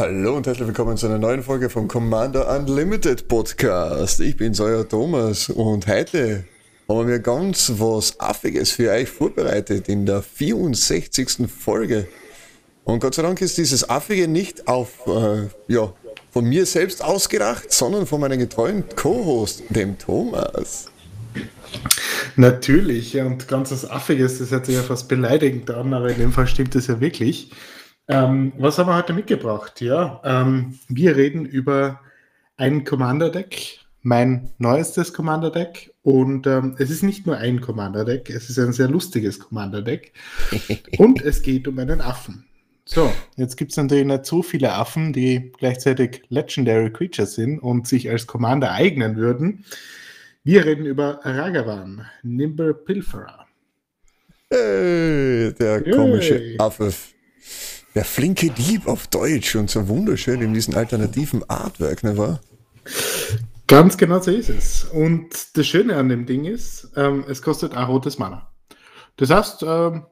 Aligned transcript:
Hallo 0.00 0.36
und 0.38 0.46
herzlich 0.46 0.66
willkommen 0.66 0.96
zu 0.96 1.06
einer 1.06 1.18
neuen 1.18 1.42
Folge 1.42 1.68
vom 1.68 1.86
Commander 1.86 2.48
Unlimited 2.56 3.28
Podcast. 3.28 4.20
Ich 4.20 4.34
bin 4.34 4.58
euer 4.58 4.88
Thomas 4.88 5.50
und 5.50 5.86
heute 5.86 6.44
haben 6.88 7.06
wir 7.06 7.18
ganz 7.18 7.70
was 7.76 8.18
Affiges 8.18 8.70
für 8.70 8.90
euch 8.92 9.10
vorbereitet 9.10 9.90
in 9.90 10.06
der 10.06 10.22
64. 10.22 11.46
Folge. 11.46 12.08
Und 12.84 13.00
Gott 13.00 13.14
sei 13.14 13.22
Dank 13.22 13.42
ist 13.42 13.58
dieses 13.58 13.90
Affige 13.90 14.26
nicht 14.26 14.66
auf, 14.66 15.06
äh, 15.06 15.48
ja, 15.68 15.92
von 16.30 16.44
mir 16.44 16.66
selbst 16.66 17.02
ausgedacht, 17.02 17.72
sondern 17.72 18.06
von 18.06 18.20
meinem 18.20 18.38
getreuen 18.38 18.84
Co-Host, 18.96 19.64
dem 19.70 19.98
Thomas. 19.98 20.90
Natürlich, 22.36 23.16
und 23.18 23.48
ganz 23.48 23.70
was 23.72 23.88
Affiges, 23.88 24.38
das 24.38 24.50
hört 24.50 24.66
sich 24.66 24.76
ja 24.76 24.82
fast 24.82 25.08
beleidigend 25.08 25.70
an, 25.70 25.92
aber 25.92 26.10
in 26.10 26.18
dem 26.18 26.32
Fall 26.32 26.46
stimmt 26.46 26.74
es 26.74 26.86
ja 26.86 27.00
wirklich. 27.00 27.50
Ähm, 28.08 28.52
was 28.58 28.78
haben 28.78 28.88
wir 28.88 28.96
heute 28.96 29.12
mitgebracht? 29.12 29.80
Ja, 29.80 30.20
ähm, 30.24 30.78
wir 30.88 31.16
reden 31.16 31.44
über 31.44 32.00
ein 32.56 32.84
Commander-Deck, 32.84 33.78
mein 34.02 34.50
neuestes 34.58 35.12
Commander-Deck. 35.12 35.94
Und 36.02 36.46
ähm, 36.46 36.76
es 36.78 36.90
ist 36.90 37.02
nicht 37.02 37.26
nur 37.26 37.36
ein 37.36 37.60
Commander-Deck, 37.60 38.30
es 38.30 38.50
ist 38.50 38.58
ein 38.58 38.72
sehr 38.72 38.88
lustiges 38.88 39.38
Commander-Deck. 39.38 40.12
und 40.98 41.22
es 41.22 41.42
geht 41.42 41.68
um 41.68 41.78
einen 41.78 42.00
Affen. 42.00 42.49
So, 42.92 43.12
jetzt 43.36 43.56
gibt 43.56 43.70
es 43.70 43.76
natürlich 43.76 44.04
nicht 44.04 44.26
so 44.26 44.42
viele 44.42 44.72
Affen, 44.72 45.12
die 45.12 45.52
gleichzeitig 45.56 46.22
Legendary 46.28 46.92
Creatures 46.92 47.36
sind 47.36 47.60
und 47.60 47.86
sich 47.86 48.10
als 48.10 48.26
Commander 48.26 48.72
eignen 48.72 49.14
würden. 49.14 49.64
Wir 50.42 50.64
reden 50.64 50.86
über 50.86 51.20
Ragavan, 51.22 52.04
Nimble 52.24 52.74
Pilferer. 52.74 53.46
Hey, 54.50 55.52
der 55.54 55.88
komische 55.88 56.40
hey. 56.40 56.56
Affe. 56.58 56.92
Der 57.94 58.04
flinke 58.04 58.50
Dieb 58.50 58.88
auf 58.88 59.06
Deutsch 59.06 59.54
und 59.54 59.70
so 59.70 59.86
wunderschön 59.86 60.42
in 60.42 60.52
diesem 60.52 60.74
alternativen 60.74 61.48
Artwork, 61.48 62.02
ne 62.02 62.18
wahr? 62.18 62.40
Ganz 63.68 63.98
genau 63.98 64.18
so 64.18 64.32
ist 64.32 64.50
es. 64.50 64.84
Und 64.84 65.56
das 65.56 65.64
Schöne 65.68 65.94
an 65.94 66.08
dem 66.08 66.26
Ding 66.26 66.44
ist, 66.44 66.90
ähm, 66.96 67.24
es 67.28 67.40
kostet 67.40 67.72
ein 67.72 67.86
rotes 67.86 68.18
Mana. 68.18 68.50
Das 69.16 69.30
heißt, 69.30 69.62
ähm, 69.62 70.06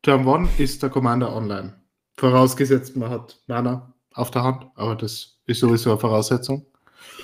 Turn 0.00 0.26
1 0.26 0.58
ist 0.58 0.82
der 0.82 0.88
Commander 0.88 1.36
online. 1.36 1.83
Vorausgesetzt, 2.16 2.96
man 2.96 3.10
hat 3.10 3.40
Mana 3.46 3.92
auf 4.12 4.30
der 4.30 4.44
Hand, 4.44 4.66
aber 4.76 4.94
das 4.94 5.38
ist 5.46 5.60
sowieso 5.60 5.90
eine 5.90 5.98
Voraussetzung. 5.98 6.66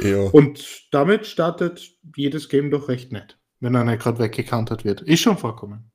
Ja. 0.03 0.23
Und 0.25 0.89
damit 0.91 1.27
startet 1.27 1.81
jedes 2.17 2.49
Game 2.49 2.71
doch 2.71 2.89
recht 2.89 3.13
nett, 3.13 3.39
wenn 3.61 3.75
er 3.75 3.85
nicht 3.85 4.03
gerade 4.03 4.19
weggecountert 4.19 4.85
wird. 4.85 5.03
Ist 5.03 5.21
schon 5.21 5.39
vorkommen. 5.39 5.91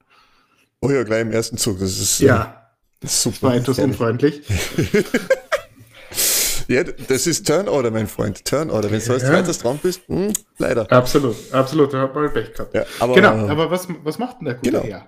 Oh 0.81 0.89
ja, 0.89 1.03
gleich 1.03 1.21
im 1.21 1.31
ersten 1.31 1.57
Zug. 1.57 1.79
Das 1.79 1.99
ist 1.99 2.19
ja. 2.19 2.61
Äh 2.61 2.65
Super. 3.07 3.35
Das 3.35 3.43
war 3.43 3.55
etwas 3.55 3.79
unfreundlich. 3.79 4.41
ja, 6.67 6.83
das 6.83 7.27
ist 7.27 7.45
Turnorder, 7.47 7.91
mein 7.91 8.07
Freund. 8.07 8.43
Turnorder. 8.45 8.91
Wenn 8.91 9.03
du 9.03 9.13
als 9.13 9.23
zweites 9.23 9.59
dran 9.59 9.79
bist, 9.81 10.07
mh, 10.07 10.27
hm, 10.27 10.33
leider. 10.57 10.91
Absolut, 10.91 11.35
absolut. 11.51 11.93
Da 11.93 12.01
hat 12.01 12.15
man 12.15 12.31
Pech 12.31 12.53
gehabt. 12.53 12.73
Ja, 12.73 12.85
aber, 12.99 13.15
genau, 13.15 13.47
aber 13.47 13.69
was, 13.69 13.87
was 14.03 14.17
macht 14.17 14.39
denn 14.39 14.45
der 14.45 14.55
Gute 14.55 14.71
genau. 14.71 14.83
her? 14.83 15.07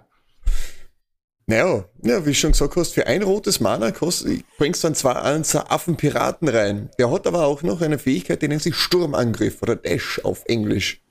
Naja, 1.50 1.86
ja, 2.04 2.26
wie 2.26 2.34
schon 2.34 2.52
gesagt 2.52 2.76
hast, 2.76 2.94
für 2.94 3.08
ein 3.08 3.24
rotes 3.24 3.62
Mana 3.62 3.92
kostet, 3.92 4.44
bringst 4.58 4.84
du 4.84 4.88
dann 4.88 4.96
zwei 4.96 5.14
Anzer 5.14 5.72
Affenpiraten 5.72 6.50
rein. 6.50 6.90
Der 7.00 7.10
hat 7.10 7.26
aber 7.26 7.46
auch 7.46 7.64
noch 7.64 7.80
eine 7.80 8.00
Fähigkeit, 8.00 8.42
die 8.42 8.50
nennt 8.50 8.64
sich 8.64 8.76
Sturmangriff 8.76 9.62
oder 9.62 9.78
Dash 9.78 10.20
auf 10.26 10.44
Englisch. 10.48 11.02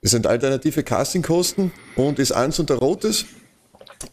Das 0.00 0.10
sind 0.10 0.26
alternative 0.26 0.82
Castingkosten 0.82 1.70
und 1.94 2.18
ist 2.18 2.32
eins 2.32 2.58
unter 2.58 2.74
rotes 2.74 3.24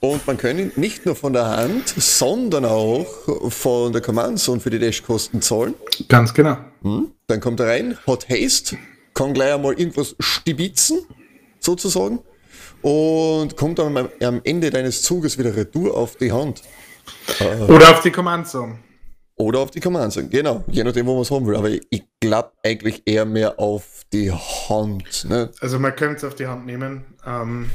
und 0.02 0.26
man 0.28 0.38
kann 0.38 0.60
ihn 0.60 0.72
nicht 0.76 1.08
nur 1.08 1.16
von 1.16 1.34
der 1.34 1.48
Hand, 1.48 1.90
sondern 1.98 2.66
auch 2.66 3.08
von 3.50 3.92
der 3.92 4.02
Command 4.02 4.40
Zone 4.40 4.60
für 4.60 4.70
die 4.70 4.78
Dashkosten 4.78 5.42
zahlen. 5.42 5.74
Ganz 6.08 6.34
genau. 6.34 6.58
Hm? 6.84 7.12
Dann 7.26 7.40
kommt 7.40 7.60
er 7.60 7.68
rein, 7.68 7.98
hat 8.06 8.30
Haste, 8.30 8.78
kann 9.16 9.34
gleich 9.34 9.54
einmal 9.54 9.74
irgendwas 9.74 10.16
stibitzen, 10.20 11.00
sozusagen, 11.60 12.20
und 12.82 13.56
kommt 13.56 13.80
dann 13.80 14.10
am 14.22 14.42
Ende 14.44 14.70
deines 14.70 15.02
Zuges 15.02 15.38
wieder 15.38 15.56
retour 15.56 15.96
auf 15.96 16.16
die 16.16 16.32
Hand. 16.32 16.62
Oder 17.68 17.92
auf 17.92 18.02
die 18.02 18.12
Command 18.12 18.48
Zone. 18.48 18.80
Oder 19.36 19.60
auf 19.60 19.72
die 19.72 19.80
Command 19.80 20.12
Zone, 20.12 20.28
genau, 20.28 20.64
je 20.68 20.84
nachdem, 20.84 21.06
wo 21.06 21.14
man 21.14 21.22
es 21.22 21.32
haben 21.32 21.46
will. 21.46 21.56
Aber 21.56 21.70
ich 21.70 22.04
glaube 22.20 22.52
eigentlich 22.64 23.04
eher 23.06 23.26
mehr 23.26 23.60
auf 23.60 24.04
die 24.12 24.32
Hand. 24.32 25.26
Ne? 25.30 25.50
Also 25.62 25.80
man 25.80 25.96
könnte 25.96 26.18
es 26.18 26.24
auf 26.24 26.36
die 26.36 26.48
Hand 26.48 26.66
nehmen. 26.66 27.06
Ähm, 27.26 27.70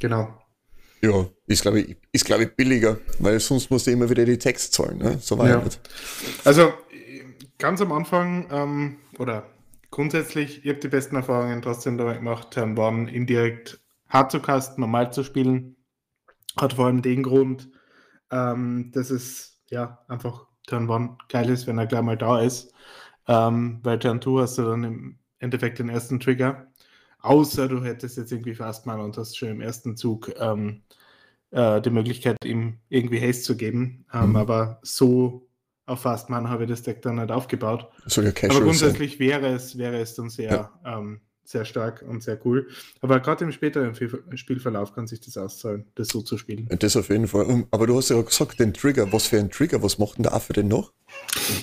genau. 0.00 0.38
Ja, 1.00 1.26
ist 1.46 1.62
glaube 1.62 1.80
ich, 1.80 1.96
ist, 2.12 2.24
glaub 2.24 2.40
ich 2.40 2.54
billiger, 2.54 2.98
weil 3.18 3.38
sonst 3.40 3.70
musst 3.70 3.86
du 3.86 3.90
immer 3.90 4.08
wieder 4.08 4.24
die 4.24 4.38
Text 4.38 4.72
zahlen. 4.72 4.98
Ne? 4.98 5.18
So 5.20 5.38
war 5.38 5.48
ja. 5.48 5.58
Nicht. 5.58 5.80
Also 6.44 6.72
ganz 7.58 7.80
am 7.80 7.92
Anfang 7.92 8.46
ähm, 8.50 8.96
oder 9.18 9.44
grundsätzlich, 9.94 10.64
ich 10.64 10.68
habe 10.68 10.80
die 10.80 10.88
besten 10.88 11.14
Erfahrungen 11.14 11.62
trotzdem 11.62 11.96
damit 11.96 12.16
gemacht, 12.16 12.50
Turn 12.50 12.76
One 12.76 13.08
indirekt 13.08 13.80
hart 14.08 14.32
zu 14.32 14.40
casten, 14.40 14.80
normal 14.80 15.12
zu 15.12 15.22
spielen. 15.22 15.76
Hat 16.56 16.72
vor 16.72 16.86
allem 16.86 17.00
den 17.00 17.22
Grund, 17.22 17.70
ähm, 18.32 18.90
dass 18.92 19.10
es 19.10 19.60
ja 19.70 20.04
einfach 20.08 20.48
Turn 20.66 20.90
One 20.90 21.16
geil 21.28 21.48
ist, 21.48 21.68
wenn 21.68 21.78
er 21.78 21.86
gleich 21.86 22.02
mal 22.02 22.18
da 22.18 22.40
ist. 22.40 22.74
Ähm, 23.28 23.78
weil 23.84 24.00
Turn 24.00 24.20
2 24.20 24.42
hast 24.42 24.58
du 24.58 24.62
dann 24.62 24.82
im 24.82 25.18
Endeffekt 25.38 25.78
den 25.78 25.88
ersten 25.88 26.18
Trigger. 26.18 26.66
Außer 27.20 27.68
du 27.68 27.82
hättest 27.84 28.16
jetzt 28.16 28.32
irgendwie 28.32 28.56
Fastman 28.56 29.00
und 29.00 29.16
hast 29.16 29.38
schon 29.38 29.48
im 29.50 29.60
ersten 29.60 29.96
Zug 29.96 30.32
ähm, 30.40 30.82
äh, 31.52 31.80
die 31.80 31.90
Möglichkeit, 31.90 32.36
ihm 32.44 32.80
irgendwie 32.88 33.20
Haste 33.20 33.44
zu 33.44 33.56
geben. 33.56 34.06
Ähm, 34.12 34.30
mhm. 34.30 34.36
Aber 34.36 34.80
so 34.82 35.46
auf 35.86 36.00
Fastman 36.00 36.48
habe 36.48 36.64
ich 36.64 36.70
das 36.70 36.82
Deck 36.82 37.02
dann 37.02 37.16
nicht 37.16 37.30
aufgebaut. 37.30 37.90
Soll 38.06 38.24
ja 38.24 38.32
aber 38.50 38.60
grundsätzlich 38.62 39.18
wäre 39.18 39.48
es, 39.48 39.76
wäre 39.76 39.98
es 39.98 40.14
dann 40.14 40.30
sehr, 40.30 40.70
ja. 40.84 40.98
ähm, 40.98 41.20
sehr 41.44 41.64
stark 41.64 42.02
und 42.02 42.22
sehr 42.22 42.38
cool. 42.46 42.68
Aber 43.00 43.20
gerade 43.20 43.44
im 43.44 43.52
späteren 43.52 43.94
Spielverlauf 44.34 44.94
kann 44.94 45.06
sich 45.06 45.20
das 45.20 45.36
auszahlen, 45.36 45.84
das 45.94 46.08
so 46.08 46.22
zu 46.22 46.38
spielen. 46.38 46.68
Das 46.78 46.96
auf 46.96 47.10
jeden 47.10 47.28
Fall. 47.28 47.66
Aber 47.70 47.86
du 47.86 47.96
hast 47.96 48.08
ja 48.08 48.20
gesagt, 48.20 48.60
den 48.60 48.72
Trigger. 48.72 49.12
Was 49.12 49.26
für 49.26 49.38
ein 49.38 49.50
Trigger? 49.50 49.82
Was 49.82 49.98
macht 49.98 50.16
denn 50.16 50.22
der 50.22 50.34
Affe 50.34 50.54
denn 50.54 50.68
noch? 50.68 50.92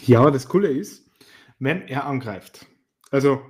Ja, 0.06 0.30
das 0.30 0.48
Coole 0.48 0.70
ist, 0.70 1.10
wenn 1.58 1.88
er 1.88 2.06
angreift. 2.06 2.68
Also 3.10 3.42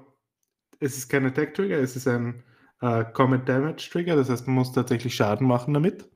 es 0.80 0.98
ist 0.98 1.10
kein 1.10 1.26
Attack 1.26 1.54
Trigger, 1.54 1.78
es 1.78 1.96
ist 1.96 2.08
ein 2.08 2.44
äh, 2.82 3.06
Comet 3.14 3.48
Damage 3.48 3.90
Trigger, 3.92 4.16
das 4.16 4.30
heißt, 4.30 4.48
man 4.48 4.56
muss 4.56 4.74
tatsächlich 4.74 5.14
Schaden 5.14 5.48
machen 5.48 5.74
damit. 5.74 6.10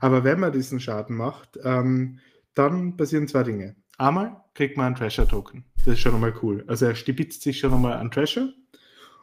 Aber 0.00 0.24
wenn 0.24 0.40
man 0.40 0.52
diesen 0.52 0.80
Schaden 0.80 1.16
macht, 1.16 1.58
ähm, 1.62 2.20
dann 2.54 2.96
passieren 2.96 3.28
zwei 3.28 3.42
Dinge. 3.42 3.76
Einmal 3.98 4.44
kriegt 4.54 4.76
man 4.76 4.86
einen 4.86 4.94
Treasure 4.96 5.26
Token. 5.26 5.64
Das 5.78 5.94
ist 5.94 6.00
schon 6.00 6.14
einmal 6.14 6.34
cool. 6.42 6.64
Also 6.66 6.86
er 6.86 6.94
stibitzt 6.94 7.42
sich 7.42 7.58
schon 7.58 7.72
einmal 7.72 7.94
an 7.94 8.10
Treasure. 8.10 8.52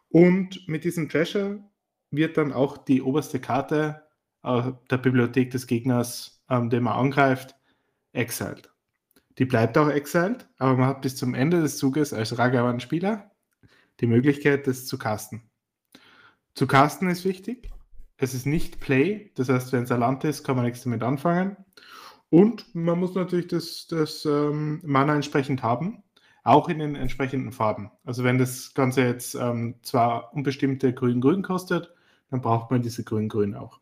Und 0.09 0.67
mit 0.67 0.83
diesem 0.83 1.09
Treasure 1.09 1.63
wird 2.11 2.37
dann 2.37 2.53
auch 2.53 2.77
die 2.77 3.01
oberste 3.01 3.39
Karte 3.39 4.03
äh, 4.43 4.71
der 4.89 4.97
Bibliothek 4.97 5.51
des 5.51 5.67
Gegners, 5.67 6.43
ähm, 6.49 6.69
den 6.69 6.83
man 6.83 6.93
angreift, 6.93 7.55
exiled. 8.13 8.71
Die 9.39 9.45
bleibt 9.45 9.77
auch 9.77 9.89
exiled, 9.89 10.47
aber 10.59 10.77
man 10.77 10.87
hat 10.87 11.01
bis 11.01 11.15
zum 11.15 11.33
Ende 11.33 11.61
des 11.61 11.77
Zuges 11.77 12.13
als 12.13 12.37
Ragavan-Spieler 12.37 13.31
die 13.99 14.07
Möglichkeit, 14.07 14.67
das 14.67 14.85
zu 14.85 14.97
casten. 14.97 15.49
Zu 16.53 16.67
casten 16.67 17.09
ist 17.09 17.25
wichtig. 17.25 17.69
Es 18.17 18.35
ist 18.35 18.45
nicht 18.45 18.79
Play, 18.79 19.31
das 19.35 19.49
heißt, 19.49 19.73
wenn 19.73 19.83
es 19.83 19.89
Land 19.89 20.23
ist, 20.23 20.43
kann 20.43 20.55
man 20.55 20.65
nichts 20.65 20.83
damit 20.83 21.01
anfangen. 21.01 21.57
Und 22.33 22.73
man 22.73 22.99
muss 22.99 23.13
natürlich 23.13 23.45
das, 23.45 23.85
das 23.85 24.25
ähm, 24.25 24.81
Mana 24.83 25.13
entsprechend 25.13 25.61
haben, 25.61 26.01
auch 26.43 26.67
in 26.67 26.79
den 26.79 26.95
entsprechenden 26.95 27.51
Farben. 27.51 27.91
Also 28.05 28.23
wenn 28.23 28.39
das 28.39 28.73
Ganze 28.73 29.01
jetzt 29.01 29.35
ähm, 29.35 29.75
zwar 29.83 30.33
unbestimmte 30.33 30.95
Grün-Grün 30.95 31.43
kostet, 31.43 31.93
dann 32.31 32.41
braucht 32.41 32.71
man 32.71 32.81
diese 32.81 33.03
Grün-Grün 33.03 33.53
auch. 33.53 33.79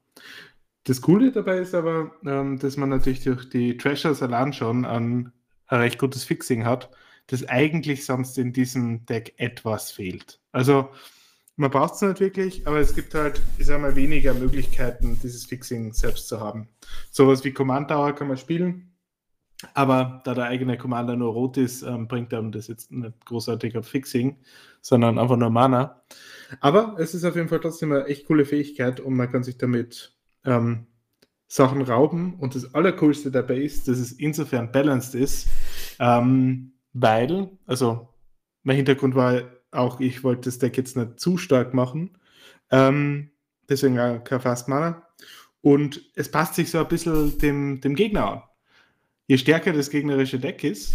Das 0.83 1.01
Coole 1.01 1.31
dabei 1.31 1.59
ist 1.59 1.74
aber, 1.74 2.12
ähm, 2.25 2.59
dass 2.59 2.75
man 2.75 2.89
natürlich 2.89 3.24
durch 3.24 3.50
die 3.50 3.77
Treasures 3.77 4.21
allein 4.21 4.51
schon 4.51 4.83
ein, 4.83 5.31
ein 5.68 5.80
recht 5.80 5.97
gutes 5.97 6.25
Fixing 6.25 6.65
hat 6.65 6.89
das 7.27 7.47
eigentlich 7.47 8.06
sonst 8.06 8.38
in 8.38 8.51
diesem 8.51 9.06
Deck 9.06 9.33
etwas 9.38 9.92
fehlt. 9.92 10.42
Also 10.51 10.89
man 11.56 11.69
braucht 11.69 11.95
es 11.95 12.01
nicht 12.01 12.19
wirklich, 12.19 12.68
aber 12.68 12.80
es 12.80 12.95
gibt 12.95 13.13
halt, 13.13 13.42
ich 13.57 13.65
sag 13.65 13.81
mal, 13.81 13.95
weniger 13.95 14.33
Möglichkeiten, 14.33 15.19
dieses 15.21 15.45
Fixing 15.45 15.94
selbst 15.94 16.27
zu 16.27 16.39
haben. 16.39 16.69
Sowas 17.12 17.44
wie 17.44 17.51
Command 17.51 17.89
Tower 17.89 18.13
kann 18.13 18.27
man 18.27 18.38
spielen, 18.38 18.92
aber 19.74 20.21
da 20.24 20.33
der 20.33 20.45
eigene 20.45 20.77
Commander 20.77 21.15
nur 21.15 21.33
rot 21.33 21.57
ist, 21.57 21.83
ähm, 21.83 22.07
bringt 22.07 22.33
einem 22.33 22.51
das 22.51 22.68
jetzt 22.68 22.92
nicht 22.92 23.25
großartig 23.25 23.77
auf 23.77 23.88
Fixing, 23.88 24.38
sondern 24.81 25.19
einfach 25.19 25.38
nur 25.38 25.50
Mana. 25.50 26.01
Aber 26.59 26.95
es 27.00 27.13
ist 27.13 27.24
auf 27.24 27.36
jeden 27.36 27.48
Fall 27.48 27.59
trotzdem 27.59 27.92
eine 27.92 28.06
echt 28.06 28.25
coole 28.25 28.45
Fähigkeit 28.45 29.00
und 29.00 29.15
man 29.15 29.31
kann 29.31 29.44
sich 29.44 29.57
damit 29.57 30.18
ähm, 30.45 30.88
Sachen 31.47 31.81
rauben. 31.81 32.36
Und 32.39 32.56
das 32.56 32.74
Allercoolste 32.74 33.31
dabei 33.31 33.57
ist, 33.57 33.88
dass 33.88 34.00
es 34.00 34.13
insofern 34.13 34.71
balanced 34.71 35.15
ist, 35.15 35.47
ähm, 36.00 36.74
weil, 36.94 37.50
also 37.65 38.09
mein 38.63 38.77
Hintergrund 38.77 39.15
war 39.15 39.42
auch 39.71 40.00
ich 40.00 40.23
wollte 40.23 40.50
das 40.50 40.59
Deck 40.59 40.77
jetzt 40.77 40.97
nicht 40.97 41.19
zu 41.19 41.38
stark 41.38 41.73
machen. 41.73 42.18
Ähm, 42.69 43.31
deswegen 43.69 44.00
auch 44.00 44.23
kein 44.23 44.41
Fast 44.41 44.68
Mana. 44.68 45.07
Und 45.62 46.01
es 46.15 46.29
passt 46.29 46.56
sich 46.56 46.69
so 46.69 46.79
ein 46.79 46.88
bisschen 46.88 47.38
dem, 47.38 47.81
dem 47.81 47.95
Gegner 47.95 48.31
an. 48.31 48.41
Je 49.27 49.38
stärker 49.38 49.73
das 49.73 49.89
gegnerische 49.89 50.39
Deck 50.39 50.63
ist, 50.63 50.94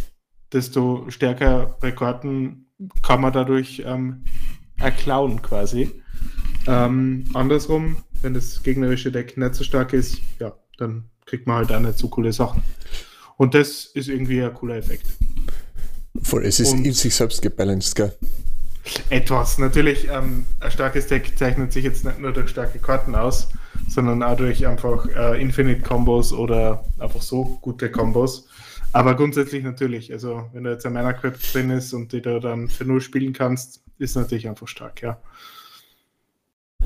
desto 0.53 1.09
stärker 1.09 1.79
Rekorden 1.83 2.67
kann 3.03 3.21
man 3.21 3.33
dadurch 3.33 3.83
ähm, 3.87 4.25
erklauen 4.79 5.41
quasi. 5.41 5.91
Ähm, 6.67 7.25
andersrum, 7.33 7.99
wenn 8.23 8.35
das 8.35 8.63
gegnerische 8.63 9.13
Deck 9.13 9.37
nicht 9.37 9.55
so 9.55 9.65
stark 9.65 9.93
ist, 9.93 10.21
ja, 10.39 10.55
dann 10.79 11.05
kriegt 11.25 11.47
man 11.47 11.57
halt 11.57 11.73
auch 11.73 11.81
nicht 11.81 11.99
so 11.99 12.09
coole 12.09 12.33
Sachen. 12.33 12.63
Und 13.37 13.55
das 13.55 13.87
ist 13.87 14.09
irgendwie 14.09 14.43
ein 14.43 14.53
cooler 14.53 14.77
Effekt. 14.77 15.07
Voll, 16.23 16.45
es 16.45 16.61
ist 16.61 16.73
Und 16.73 16.85
in 16.85 16.93
sich 16.93 17.15
selbst 17.15 17.43
gebalanced, 17.43 17.95
gell? 17.95 18.13
Etwas. 19.11 19.59
Natürlich, 19.59 20.09
ähm, 20.09 20.47
ein 20.61 20.71
starkes 20.71 21.07
Deck 21.07 21.37
zeichnet 21.37 21.73
sich 21.73 21.85
jetzt 21.85 22.05
nicht 22.05 22.19
nur 22.19 22.33
durch 22.33 22.51
starke 22.51 22.79
Karten 22.79 23.15
aus, 23.15 23.49
sondern 23.89 24.23
auch 24.23 24.37
durch 24.37 24.67
einfach 24.67 25.07
äh, 25.07 25.41
Infinite-Combos 25.41 26.33
oder 26.33 26.85
einfach 26.99 27.23
so 27.23 27.59
gute 27.63 27.91
Combos. 27.91 28.49
Aber 28.93 29.15
grundsätzlich 29.15 29.63
natürlich, 29.63 30.13
also 30.13 30.49
wenn 30.53 30.65
da 30.65 30.71
jetzt 30.71 30.87
ein 30.87 30.93
Mana 30.93 31.13
Crypt 31.13 31.53
drin 31.53 31.71
ist 31.71 31.93
und 31.93 32.13
die 32.13 32.23
da 32.23 32.39
dann 32.39 32.69
für 32.69 32.85
null 32.85 33.01
spielen 33.01 33.33
kannst, 33.33 33.83
ist 33.99 34.17
natürlich 34.17 34.49
einfach 34.49 34.69
stark, 34.69 35.03
ja. 35.03 35.21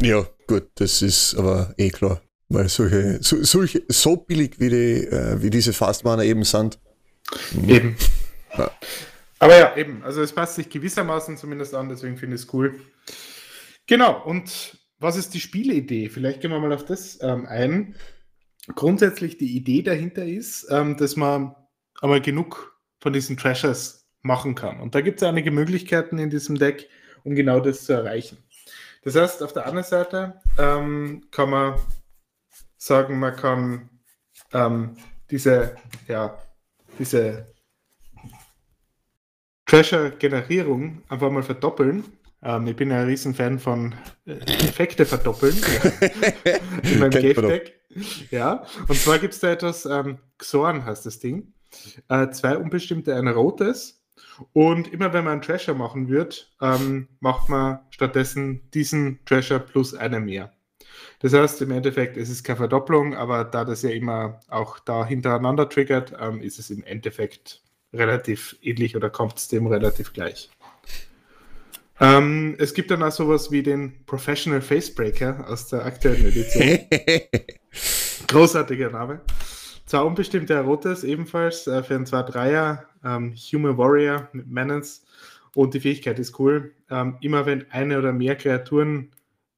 Ja, 0.01 0.27
gut, 0.47 0.69
das 0.77 1.03
ist 1.03 1.35
aber 1.35 1.75
eh 1.77 1.91
klar. 1.91 2.21
Weil 2.49 2.69
solche, 2.69 3.23
so, 3.23 3.43
solche, 3.45 3.83
so 3.89 4.17
billig 4.17 4.59
wie, 4.59 4.71
die, 4.71 5.07
äh, 5.07 5.41
wie 5.41 5.51
diese 5.51 5.73
Fastmana 5.73 6.25
eben 6.25 6.43
sind. 6.43 6.79
Eben. 7.67 7.97
Ja. 8.59 8.71
Aber 9.41 9.59
ja, 9.59 9.75
eben, 9.77 10.05
also 10.05 10.23
es 10.23 10.33
passt 10.33 10.55
sich 10.57 10.69
gewissermaßen 10.69 11.39
zumindest 11.39 11.75
an, 11.75 11.89
deswegen 11.89 12.19
finde 12.19 12.37
ich 12.37 12.43
es 12.43 12.53
cool. 12.53 12.79
Genau, 13.87 14.23
und 14.23 14.79
was 14.99 15.17
ist 15.17 15.33
die 15.33 15.41
Spielidee? 15.41 16.11
Vielleicht 16.11 16.43
gehen 16.43 16.51
wir 16.51 16.61
mal 16.61 16.75
auf 16.75 16.85
das 16.85 17.21
ähm, 17.23 17.47
ein. 17.47 17.97
Grundsätzlich 18.75 19.39
die 19.39 19.57
Idee 19.57 19.83
dahinter 19.83 20.27
ist, 20.27 20.69
ähm, 20.71 20.99
dass 20.99 21.17
man 21.17 21.57
einmal 22.03 22.21
genug 22.21 22.79
von 23.01 23.15
diesen 23.15 23.39
Treasures 23.39 24.07
machen 24.21 24.55
kann. 24.55 24.79
Und 24.79 24.95
da 24.95 25.01
gibt 25.01 25.23
es 25.23 25.27
einige 25.27 25.51
Möglichkeiten 25.51 26.19
in 26.19 26.29
diesem 26.29 26.59
Deck, 26.59 26.91
um 27.25 27.35
genau 27.35 27.61
das 27.61 27.87
zu 27.87 27.95
erreichen. 27.95 28.37
Das 29.03 29.17
heißt, 29.17 29.43
auf 29.43 29.55
der 29.55 29.67
anderen 29.67 29.89
Seite 29.89 30.41
ähm, 30.59 31.25
kann 31.31 31.49
man 31.49 31.81
sagen, 32.77 33.19
man 33.19 33.35
kann 33.35 33.89
ähm, 34.53 34.97
diese, 35.31 35.77
ja, 36.07 36.39
diese 36.99 37.47
Treasure-Generierung 39.71 41.01
einfach 41.09 41.31
mal 41.31 41.45
verdoppeln. 41.45 42.03
Ähm, 42.43 42.67
ich 42.67 42.75
bin 42.75 42.91
ja 42.91 43.03
ein 43.03 43.07
Riesenfan 43.07 43.61
von 43.61 43.95
äh, 44.27 44.33
Effekte 44.33 45.07
verdoppeln 45.07 45.55
in 46.83 46.99
meinem 46.99 47.11
Game-Deck. 47.11 47.81
Ja, 48.33 48.67
und 48.89 48.99
zwar 48.99 49.21
gibt 49.21 49.35
es 49.35 49.39
da 49.39 49.53
etwas, 49.53 49.87
ähm, 49.87 50.19
Xorn 50.39 50.85
heißt 50.85 51.07
das 51.07 51.21
Ding. 51.21 51.53
Äh, 52.09 52.31
zwei 52.31 52.57
unbestimmte, 52.57 53.15
ein 53.15 53.29
rotes 53.29 54.05
und 54.53 54.93
immer 54.93 55.13
wenn 55.13 55.23
man 55.23 55.35
einen 55.35 55.43
Treasure 55.43 55.77
machen 55.77 56.09
wird, 56.09 56.53
ähm, 56.61 57.07
macht 57.21 57.49
man 57.49 57.79
stattdessen 57.91 58.69
diesen 58.75 59.25
Treasure 59.25 59.61
plus 59.61 59.95
eine 59.95 60.19
mehr. 60.19 60.53
Das 61.21 61.33
heißt, 61.33 61.63
im 61.63 61.71
Endeffekt 61.71 62.17
ist 62.17 62.29
es 62.29 62.43
keine 62.43 62.57
Verdopplung, 62.57 63.15
aber 63.15 63.45
da 63.45 63.65
das 63.65 63.83
ja 63.83 63.91
immer 63.91 64.41
auch 64.49 64.81
da 64.81 65.07
hintereinander 65.07 65.69
triggert, 65.69 66.13
ähm, 66.19 66.41
ist 66.41 66.59
es 66.59 66.71
im 66.71 66.83
Endeffekt 66.83 67.63
relativ 67.93 68.57
ähnlich 68.63 68.97
oder 68.97 69.11
kommt 69.11 69.39
es 69.39 69.49
dem 69.49 69.67
relativ 69.67 70.13
gleich. 70.13 70.51
Ähm, 72.01 72.57
es 72.59 72.73
gibt 72.73 72.91
dann 72.91 73.03
auch 73.03 73.13
sowas 73.13 73.51
wie 73.51 73.63
den 73.63 74.05
Professional 74.07 74.63
Facebreaker 74.63 75.47
aus 75.49 75.69
der 75.69 75.85
aktuellen 75.85 76.27
Edition. 76.27 76.79
Großartiger 78.27 78.91
Name. 78.91 79.21
Zwei 79.85 80.01
unbestimmte 80.01 80.59
Rotes 80.61 81.05
ebenfalls 81.05 81.67
äh, 81.67 81.83
für 81.83 81.97
einen 81.97 82.07
2-3er 82.07 82.85
ähm, 83.05 83.35
Human 83.35 83.77
Warrior 83.77 84.29
mit 84.33 84.47
Menace. 84.47 85.05
Und 85.55 85.75
die 85.75 85.81
Fähigkeit 85.81 86.19
ist 86.19 86.39
cool. 86.39 86.73
Ähm, 86.91 87.19
immer 87.21 87.45
wenn 87.45 87.71
eine 87.71 87.99
oder 87.99 88.13
mehr 88.13 88.37
Kreaturen 88.37 89.11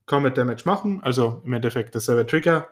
Combat 0.06 0.37
Damage 0.37 0.62
machen, 0.64 1.00
also 1.02 1.43
im 1.44 1.52
Endeffekt 1.52 1.94
dasselbe 1.94 2.26
Trigger, 2.26 2.69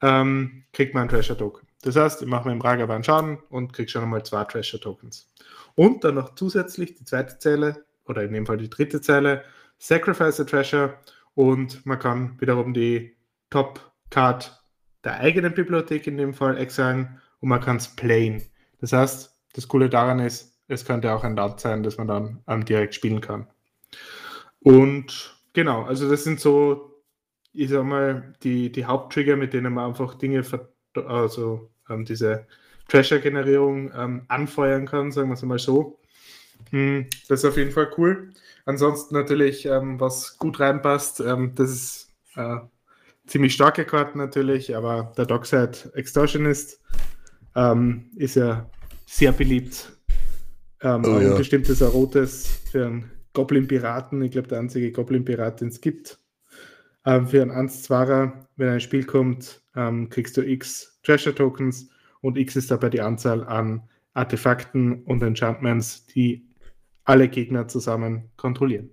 ähm, 0.00 0.64
kriegt 0.72 0.94
man 0.94 1.02
einen 1.02 1.10
Treasure 1.10 1.38
Token. 1.38 1.66
Das 1.82 1.96
heißt, 1.96 2.22
ich 2.22 2.28
mache 2.28 2.48
mir 2.48 2.54
im 2.54 2.60
Ragavan 2.60 3.04
Schaden 3.04 3.38
und 3.50 3.72
kriege 3.72 3.90
schon 3.90 4.02
einmal 4.02 4.24
zwei 4.24 4.44
Treasure 4.44 4.80
Tokens. 4.80 5.32
Und 5.74 6.04
dann 6.04 6.14
noch 6.14 6.34
zusätzlich 6.34 6.94
die 6.94 7.04
zweite 7.04 7.38
Zeile, 7.38 7.84
oder 8.06 8.22
in 8.22 8.32
dem 8.32 8.46
Fall 8.46 8.56
die 8.56 8.70
dritte 8.70 9.00
Zeile, 9.00 9.44
Sacrifice 9.78 10.40
a 10.40 10.44
Treasure 10.44 10.98
und 11.34 11.84
man 11.84 11.98
kann 11.98 12.40
wiederum 12.40 12.72
die 12.72 13.16
Top 13.50 13.92
Card 14.10 14.62
der 15.02 15.18
eigenen 15.18 15.54
Bibliothek 15.54 16.06
in 16.06 16.16
dem 16.16 16.34
Fall 16.34 16.56
exilen 16.56 17.20
und 17.40 17.48
man 17.48 17.60
kann 17.60 17.78
es 17.78 17.88
playen. 17.88 18.42
Das 18.80 18.92
heißt, 18.92 19.36
das 19.54 19.66
Coole 19.66 19.90
daran 19.90 20.20
ist, 20.20 20.60
es 20.68 20.84
könnte 20.84 21.12
auch 21.12 21.24
ein 21.24 21.36
Land 21.36 21.60
sein, 21.60 21.82
das 21.82 21.98
man 21.98 22.06
dann 22.06 22.44
ähm, 22.46 22.64
direkt 22.64 22.94
spielen 22.94 23.20
kann. 23.20 23.48
Und 24.60 25.36
genau, 25.52 25.82
also 25.82 26.08
das 26.08 26.22
sind 26.22 26.38
so, 26.38 27.02
ich 27.52 27.70
sag 27.70 27.84
mal, 27.84 28.34
die, 28.42 28.70
die 28.70 28.84
Haupttrigger, 28.84 29.36
mit 29.36 29.52
denen 29.52 29.74
man 29.74 29.88
einfach 29.88 30.14
Dinge, 30.14 30.44
also 30.94 31.71
ähm, 31.92 32.04
diese 32.04 32.46
Treasure-Generierung 32.88 33.92
ähm, 33.96 34.22
anfeuern 34.28 34.86
kann, 34.86 35.12
sagen 35.12 35.28
wir 35.28 35.34
es 35.34 35.42
mal 35.42 35.58
so. 35.58 35.98
Hm, 36.70 37.06
das 37.28 37.40
ist 37.40 37.44
auf 37.44 37.56
jeden 37.56 37.72
Fall 37.72 37.90
cool. 37.98 38.32
Ansonsten 38.64 39.14
natürlich, 39.14 39.66
ähm, 39.66 39.98
was 39.98 40.38
gut 40.38 40.60
reinpasst, 40.60 41.20
ähm, 41.20 41.52
das 41.54 41.70
ist 41.70 42.10
äh, 42.36 42.56
ziemlich 43.26 43.54
starke 43.54 43.84
Karten 43.84 44.18
natürlich, 44.18 44.76
aber 44.76 45.12
der 45.16 45.26
Dockside 45.26 45.92
Extortionist 45.94 46.80
ähm, 47.56 48.10
ist 48.16 48.36
ja 48.36 48.70
sehr 49.06 49.32
beliebt. 49.32 49.92
Ähm, 50.80 51.04
oh, 51.04 51.20
ja. 51.20 51.32
Ein 51.32 51.38
bestimmtes 51.38 51.82
rotes 51.82 52.46
für 52.70 52.86
einen 52.86 53.10
Goblin-Piraten. 53.34 54.22
Ich 54.22 54.32
glaube, 54.32 54.48
der 54.48 54.58
einzige 54.58 54.92
Goblin-Pirat, 54.92 55.60
den 55.60 55.68
es 55.68 55.80
gibt. 55.80 56.18
Ähm, 57.04 57.26
für 57.26 57.42
einen 57.42 57.50
1-2er, 57.50 58.32
wenn 58.56 58.68
ein 58.68 58.80
Spiel 58.80 59.04
kommt, 59.04 59.62
ähm, 59.74 60.08
kriegst 60.08 60.36
du 60.36 60.42
X 60.42 60.91
Treasure-Tokens 61.02 61.88
und 62.20 62.38
X 62.38 62.56
ist 62.56 62.70
dabei 62.70 62.88
die 62.88 63.00
Anzahl 63.00 63.44
an 63.44 63.88
Artefakten 64.14 65.02
und 65.04 65.22
Enchantments, 65.22 66.06
die 66.06 66.46
alle 67.04 67.28
Gegner 67.28 67.68
zusammen 67.68 68.30
kontrollieren. 68.36 68.90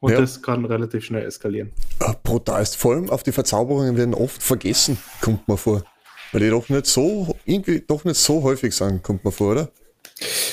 Und 0.00 0.12
ja. 0.12 0.20
das 0.20 0.42
kann 0.42 0.64
relativ 0.64 1.04
schnell 1.04 1.24
eskalieren. 1.24 1.72
Ah, 2.00 2.14
brutal 2.22 2.62
ist 2.62 2.76
vor 2.76 2.94
allem 2.94 3.08
auf 3.08 3.22
die 3.22 3.32
Verzauberungen 3.32 3.96
werden 3.96 4.14
oft 4.14 4.42
vergessen, 4.42 4.98
kommt 5.20 5.46
man 5.46 5.56
vor. 5.56 5.84
Weil 6.32 6.40
die 6.40 6.50
doch 6.50 6.68
nicht 6.68 6.86
so, 6.86 7.36
irgendwie 7.44 7.80
doch 7.80 8.04
nicht 8.04 8.16
so 8.16 8.42
häufig 8.42 8.74
sagen, 8.74 9.02
kommt 9.02 9.22
man 9.22 9.32
vor, 9.32 9.52
oder? 9.52 9.70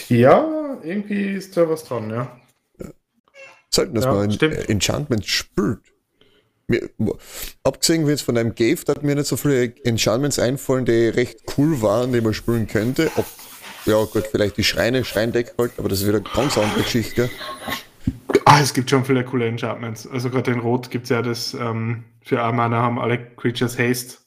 Ja, 0.08 0.78
irgendwie 0.84 1.34
ist 1.34 1.58
da 1.58 1.68
was 1.70 1.84
dran, 1.84 2.10
ja. 2.10 2.40
Sollten 3.72 3.96
das 3.96 4.06
ja, 4.06 4.14
mal 4.14 4.24
ein 4.24 4.40
Enchantment 4.68 5.26
spielt. 5.26 5.89
Mir, 6.70 6.88
abgesehen 7.64 8.08
jetzt 8.08 8.22
von 8.22 8.38
einem 8.38 8.54
Gave, 8.54 8.86
da 8.86 8.94
hat 8.94 9.04
mir 9.04 9.16
nicht 9.16 9.28
so 9.28 9.38
viele 9.38 9.74
Enchantments 9.84 10.38
einfallen, 10.38 10.86
die 10.86 11.08
recht 11.08 11.40
cool 11.58 11.82
waren, 11.82 12.14
die 12.14 12.22
man 12.22 12.36
spielen 12.36 12.68
könnte. 12.68 13.12
Ob, 13.16 13.26
ja 13.86 14.04
gut, 14.04 14.28
vielleicht 14.28 14.56
die 14.58 14.64
Schreine, 14.64 15.04
Schreindeck 15.04 15.56
halt, 15.58 15.72
aber 15.78 15.90
das 15.90 16.02
ist 16.02 16.08
wieder 16.08 16.20
eine 16.20 16.30
ganz 16.32 16.60
andere 16.60 16.84
Geschichte. 16.84 17.30
Ah, 18.46 18.62
es 18.62 18.74
gibt 18.74 18.92
schon 18.92 19.04
viele 19.04 19.26
coole 19.26 19.48
Enchantments. 19.48 20.06
Also 20.06 20.30
gerade 20.30 20.52
in 20.52 20.60
Rot 20.60 20.92
gibt 20.92 21.06
es 21.06 21.10
ja 21.10 21.24
das, 21.24 21.56
ähm, 21.56 22.04
für 22.22 22.40
Amana 22.40 22.78
haben 22.78 23.00
alle 23.00 23.18
Creatures 23.36 23.80
Haste. 23.80 24.18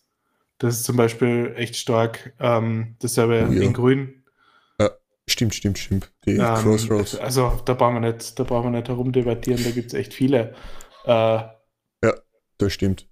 Das 0.59 0.79
ist 0.79 0.85
zum 0.85 0.97
Beispiel 0.97 1.53
echt 1.57 1.77
stark. 1.77 2.35
Ähm, 2.41 2.97
dasselbe 2.99 3.47
oh, 3.49 3.53
ja. 3.53 3.63
in 3.63 3.73
Grün. 3.73 4.25
Ja, 4.81 4.91
stimmt, 5.29 5.55
stimmt, 5.55 5.79
stimmt. 5.79 6.11
Die 6.27 6.33
ähm, 6.33 6.55
Crossroads. 6.57 7.17
Also 7.19 7.61
da 7.65 7.75
brauchen 7.75 8.03
wir 8.03 8.13
nicht, 8.13 8.37
da 8.37 8.43
brauchen 8.43 8.73
wir 8.73 8.79
nicht 8.79 8.89
herumdebattieren, 8.89 9.63
da 9.63 9.71
gibt 9.71 9.89
es 9.89 9.95
echt 9.95 10.13
viele. 10.13 10.55
Äh, 11.05 11.43
das 12.65 12.73
stimmt. 12.73 13.09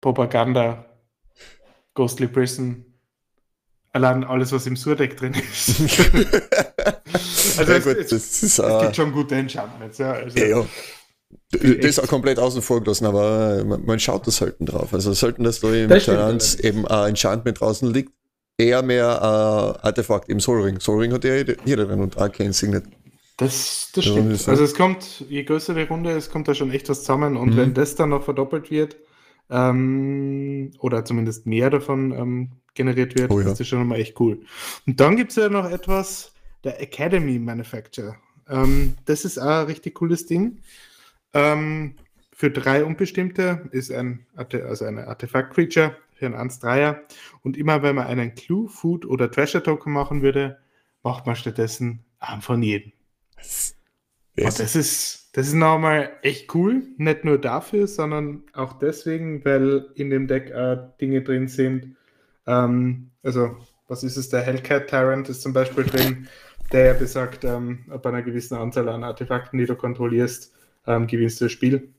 Propaganda, 0.00 0.84
Ghostly 1.94 2.28
Prison, 2.28 2.84
allein 3.92 4.24
alles, 4.24 4.52
was 4.52 4.66
im 4.66 4.76
Surdeck 4.76 5.16
drin 5.16 5.34
ist. 5.34 5.80
also 7.58 7.72
ja, 7.72 7.78
es, 7.78 7.84
gut, 7.84 7.96
es, 7.96 8.12
ist, 8.12 8.58
es, 8.58 8.80
gibt 8.80 8.96
schon 8.96 9.12
gute 9.12 9.34
Enchantments. 9.34 9.98
Ja, 9.98 10.12
also, 10.12 10.38
ja, 10.38 10.46
ja. 10.46 10.66
Das 11.50 11.62
ist 11.62 11.98
auch 11.98 12.06
komplett 12.06 12.38
außen 12.38 12.62
vor 12.62 12.82
gelassen, 12.82 13.06
aber 13.06 13.64
man, 13.64 13.84
man 13.84 14.00
schaut 14.00 14.26
da 14.26 14.30
selten 14.30 14.66
drauf. 14.66 14.94
Also 14.94 15.12
sollten 15.12 15.44
das 15.44 15.60
da 15.60 15.72
im 15.72 15.90
Giants 15.90 16.54
eben 16.56 16.86
ein 16.86 17.10
Enchantment 17.10 17.60
draußen 17.60 17.92
liegt, 17.92 18.12
eher 18.56 18.82
mehr 18.82 19.20
ein 19.22 19.80
Artefakt 19.82 20.28
im 20.28 20.40
Soul 20.40 20.62
Ring. 20.62 20.80
Soul 20.80 21.00
Ring 21.00 21.12
hat 21.12 21.24
ja 21.24 21.34
jeder 21.34 21.86
drin 21.86 22.00
und 22.00 22.18
Arcane 22.18 22.52
Signet. 22.52 22.84
Das, 23.38 23.92
das 23.94 24.04
stimmt. 24.04 24.48
Also 24.48 24.64
es 24.64 24.74
kommt, 24.74 25.24
je 25.28 25.44
größer 25.44 25.72
die 25.72 25.82
Runde 25.82 26.10
ist, 26.10 26.30
kommt 26.30 26.48
da 26.48 26.54
schon 26.54 26.72
echt 26.72 26.88
was 26.88 27.00
zusammen 27.00 27.36
und 27.36 27.50
mhm. 27.50 27.56
wenn 27.56 27.74
das 27.74 27.94
dann 27.94 28.10
noch 28.10 28.24
verdoppelt 28.24 28.70
wird, 28.70 28.96
ähm, 29.48 30.72
oder 30.80 31.04
zumindest 31.04 31.46
mehr 31.46 31.70
davon 31.70 32.12
ähm, 32.12 32.50
generiert 32.74 33.18
wird. 33.18 33.30
Oh, 33.30 33.40
ja. 33.40 33.46
Das 33.46 33.60
ist 33.60 33.68
schon 33.68 33.86
mal 33.86 33.98
echt 33.98 34.18
cool. 34.20 34.40
Und 34.86 35.00
dann 35.00 35.16
gibt 35.16 35.30
es 35.30 35.36
ja 35.36 35.48
noch 35.48 35.70
etwas, 35.70 36.32
der 36.64 36.82
Academy 36.82 37.38
Manufacturer. 37.38 38.16
Ähm, 38.48 38.96
das 39.04 39.24
ist 39.24 39.38
auch 39.38 39.60
ein 39.60 39.66
richtig 39.66 39.94
cooles 39.94 40.26
Ding. 40.26 40.58
Ähm, 41.32 41.94
für 42.32 42.50
drei 42.50 42.84
Unbestimmte 42.84 43.68
ist 43.70 43.92
ein, 43.92 44.26
also 44.36 44.84
eine 44.84 45.06
Artefakt-Creature 45.06 45.96
für 46.14 46.26
ein 46.26 46.34
1-3er. 46.34 46.98
Und 47.42 47.56
immer 47.56 47.82
wenn 47.82 47.94
man 47.94 48.06
einen 48.06 48.34
Clue, 48.34 48.68
Food 48.68 49.06
oder 49.06 49.30
Treasure-Token 49.30 49.92
machen 49.92 50.22
würde, 50.22 50.58
macht 51.02 51.26
man 51.26 51.36
stattdessen 51.36 52.00
einen 52.18 52.42
von 52.42 52.62
jedem. 52.62 52.92
Und 54.36 54.60
das 54.60 54.76
ist, 54.76 55.30
das 55.32 55.48
ist 55.48 55.54
nochmal 55.54 56.10
echt 56.22 56.54
cool. 56.54 56.82
Nicht 56.96 57.24
nur 57.24 57.38
dafür, 57.38 57.86
sondern 57.86 58.44
auch 58.52 58.78
deswegen, 58.78 59.44
weil 59.44 59.86
in 59.94 60.10
dem 60.10 60.26
Deck 60.26 60.50
äh, 60.50 60.78
Dinge 61.00 61.22
drin 61.22 61.48
sind. 61.48 61.96
Ähm, 62.46 63.10
also, 63.22 63.56
was 63.88 64.04
ist 64.04 64.16
es? 64.16 64.28
Der 64.28 64.42
Hellcat 64.42 64.88
Tyrant 64.88 65.28
ist 65.28 65.42
zum 65.42 65.52
Beispiel 65.52 65.84
drin, 65.84 66.28
der 66.72 66.86
ja 66.86 66.92
besagt, 66.92 67.44
ähm, 67.44 67.84
ab 67.90 68.06
einer 68.06 68.22
gewissen 68.22 68.56
Anzahl 68.56 68.88
an 68.88 69.04
Artefakten, 69.04 69.58
die 69.58 69.66
du 69.66 69.74
kontrollierst, 69.74 70.54
ähm, 70.86 71.06
gewinnst 71.06 71.40
du 71.40 71.46
das 71.46 71.52
Spiel. 71.52 71.92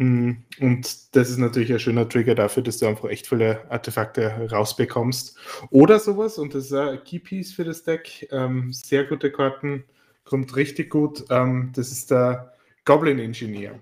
Mm, 0.00 0.32
und 0.60 1.14
das 1.14 1.28
ist 1.28 1.36
natürlich 1.36 1.70
ein 1.70 1.78
schöner 1.78 2.08
Trigger 2.08 2.34
dafür, 2.34 2.62
dass 2.62 2.78
du 2.78 2.86
einfach 2.86 3.10
echt 3.10 3.26
viele 3.26 3.70
Artefakte 3.70 4.48
rausbekommst. 4.50 5.36
Oder 5.68 5.98
sowas, 6.00 6.38
und 6.38 6.54
das 6.54 6.66
ist 6.66 6.72
ein 6.72 7.04
Keypiece 7.04 7.52
für 7.52 7.64
das 7.64 7.82
Deck. 7.84 8.26
Ähm, 8.32 8.72
sehr 8.72 9.04
gute 9.04 9.30
Karten, 9.30 9.84
kommt 10.24 10.56
richtig 10.56 10.88
gut. 10.88 11.24
Ähm, 11.28 11.72
das 11.74 11.92
ist 11.92 12.10
der 12.10 12.54
Goblin 12.86 13.18
Engineer. 13.18 13.78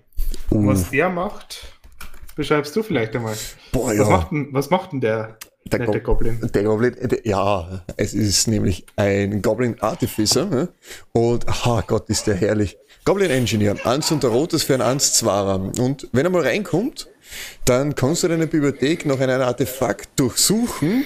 Uh. 0.51 0.67
Was 0.67 0.89
der 0.89 1.09
macht, 1.09 1.65
beschreibst 2.35 2.75
du 2.75 2.83
vielleicht 2.83 3.15
einmal. 3.15 3.37
Boah, 3.71 3.93
ja. 3.93 4.01
was, 4.01 4.09
macht 4.09 4.31
denn, 4.31 4.49
was 4.51 4.69
macht 4.69 4.91
denn 4.91 4.99
der, 4.99 5.37
der, 5.69 5.85
Go 5.85 5.99
Goblin. 5.99 6.39
Der 6.53 6.63
Goblin, 6.63 6.95
ja, 7.23 7.83
es 7.97 8.13
ist 8.13 8.47
nämlich 8.47 8.85
ein 8.95 9.41
Goblin 9.41 9.79
Artificer 9.79 10.69
und, 11.11 11.47
ah 11.47 11.83
Gott, 11.85 12.09
ist 12.09 12.27
der 12.27 12.35
herrlich. 12.35 12.77
Goblin 13.05 13.31
Engineer, 13.31 13.75
1 13.85 14.11
und 14.11 14.23
der 14.23 14.29
Rotes 14.29 14.63
für 14.63 14.73
ein 14.75 14.81
1 14.81 15.13
2 15.13 15.53
Und 15.81 16.07
wenn 16.11 16.25
er 16.25 16.29
mal 16.29 16.41
reinkommt, 16.41 17.07
dann 17.65 17.95
kannst 17.95 18.23
du 18.23 18.27
deine 18.27 18.47
Bibliothek 18.47 19.05
nach 19.05 19.19
einem 19.19 19.41
Artefakt 19.41 20.09
durchsuchen 20.19 21.05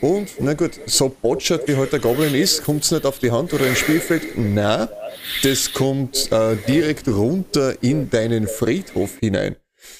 und, 0.00 0.30
na 0.38 0.54
gut, 0.54 0.78
so 0.86 1.08
botschert 1.08 1.66
wie 1.66 1.72
heute 1.72 1.80
halt 1.80 1.92
der 1.92 2.00
Goblin 2.00 2.34
ist, 2.34 2.64
kommt 2.64 2.84
es 2.84 2.90
nicht 2.90 3.06
auf 3.06 3.18
die 3.18 3.30
Hand 3.30 3.52
oder 3.52 3.66
ins 3.66 3.78
Spielfeld. 3.78 4.22
Na, 4.36 4.88
das 5.42 5.72
kommt 5.72 6.30
äh, 6.30 6.56
direkt 6.68 7.08
runter 7.08 7.82
in 7.82 8.10
deinen 8.10 8.46
Friedhof 8.46 9.18
hinein. 9.20 9.56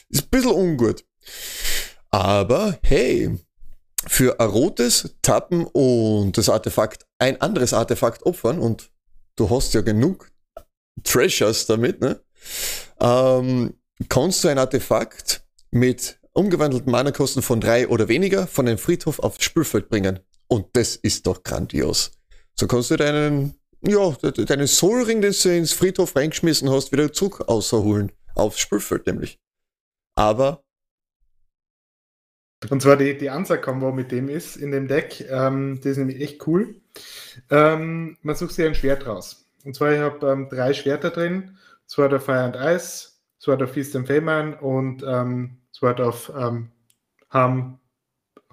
Ist 0.09 0.25
ein 0.25 0.31
bisschen 0.31 0.53
ungut. 0.53 1.05
Aber 2.11 2.79
hey, 2.83 3.39
für 4.07 4.41
ein 4.41 4.49
rotes 4.49 5.17
tappen 5.23 5.65
und 5.67 6.37
das 6.37 6.49
Artefakt 6.49 7.07
ein 7.19 7.41
anderes 7.41 7.73
Artefakt 7.73 8.25
opfern 8.25 8.59
und 8.59 8.91
du 9.37 9.51
hast 9.51 9.75
ja 9.75 9.81
genug 9.81 10.31
Treasures 11.03 11.67
damit, 11.67 12.01
ne? 12.01 12.21
Ähm, 13.01 13.75
kannst 14.09 14.45
du 14.45 14.49
ein 14.49 14.59
Artefakt 14.59 15.45
mit 15.71 16.19
umgewandelten 16.33 16.91
Mana-Kosten 16.91 17.43
von 17.43 17.61
drei 17.61 17.89
oder 17.89 18.09
weniger 18.09 18.47
von 18.47 18.67
dem 18.67 18.79
Friedhof 18.79 19.19
aufs 19.21 19.43
Spielfeld 19.45 19.89
bringen. 19.89 20.21
Und 20.49 20.67
das 20.75 20.97
ist 20.97 21.27
doch 21.27 21.43
grandios. 21.43 22.13
So 22.55 22.67
kannst 22.67 22.91
du 22.91 22.97
deinen, 22.97 23.55
ja, 23.83 24.11
deinen 24.11 24.67
Soulring, 24.67 25.21
den 25.21 25.35
du 25.41 25.57
ins 25.57 25.73
Friedhof 25.73 26.15
reingeschmissen 26.15 26.71
hast, 26.71 26.93
wieder 26.93 27.13
zurück 27.13 27.45
außerholen. 27.49 28.13
Aufs 28.35 28.59
Spielfeld 28.59 29.07
nämlich. 29.07 29.39
Aber 30.17 30.64
und 32.71 32.81
zwar 32.83 32.97
die, 32.97 33.17
die 33.17 33.31
Answer-Kombo 33.31 33.93
mit 33.93 34.13
dem 34.13 34.29
ist 34.29 34.57
in 34.57 34.71
dem 34.71 34.89
Deck, 34.89 35.25
ähm, 35.31 35.81
die 35.81 35.89
ist 35.89 35.97
nämlich 35.99 36.21
echt 36.21 36.47
cool. 36.47 36.81
Ähm, 37.51 38.17
man 38.23 38.35
sucht 38.37 38.53
sich 38.53 38.65
ein 38.65 38.75
Schwert 38.75 39.07
raus. 39.07 39.51
Und 39.65 39.75
zwar, 39.75 39.93
ich 39.93 40.01
habe 40.01 40.27
ähm, 40.27 40.49
drei 40.49 40.73
Schwerter 40.75 41.11
drin. 41.11 41.57
Sword 41.89 42.13
of 42.15 42.25
Fire 42.25 42.41
and 42.41 42.57
Ice, 42.57 43.21
Sword 43.41 43.63
of 43.63 43.73
Feast 43.73 43.95
and 43.95 44.07
Famine 44.07 44.57
und 44.61 45.03
ähm, 45.07 45.59
Sword 45.73 46.01
of 46.01 46.33
ähm, 46.37 46.71
Harm, 47.31 47.79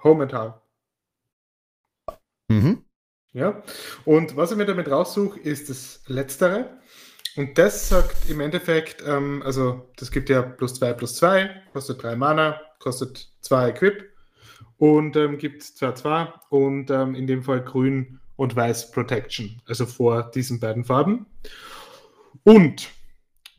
Home 0.04 0.24
and 0.24 0.34
Harm. 0.34 0.54
Mhm. 2.50 2.84
Ja, 3.34 3.64
und 4.04 4.36
was 4.36 4.52
ich 4.52 4.58
mir 4.58 4.66
damit 4.66 4.90
raussuche, 4.90 5.40
ist 5.40 5.70
das 5.70 6.02
Letztere. 6.08 6.82
Und 7.38 7.58
das 7.58 7.88
sagt 7.88 8.30
im 8.30 8.42
Endeffekt, 8.42 9.04
ähm, 9.08 9.42
also 9.46 9.90
das 9.96 10.12
gibt 10.12 10.30
ja 10.30 10.42
plus 10.42 10.74
2 10.74 10.94
plus 10.94 11.16
2, 11.16 11.50
kostet 11.72 12.04
3 12.04 12.18
Mana, 12.18 12.60
kostet 12.82 13.30
2 13.42 13.70
Equip 13.70 14.12
und 14.78 15.16
ähm, 15.16 15.38
gibt 15.38 15.64
2 15.64 15.92
2 15.94 16.34
und 16.50 16.90
ähm, 16.90 17.16
in 17.16 17.28
dem 17.28 17.44
Fall 17.44 17.64
grün 17.64 18.20
und 18.36 18.56
weiß 18.56 18.92
Protection, 18.92 19.62
also 19.68 19.86
vor 19.86 20.32
diesen 20.32 20.60
beiden 20.60 20.84
Farben. 20.84 21.28
Und 22.44 22.90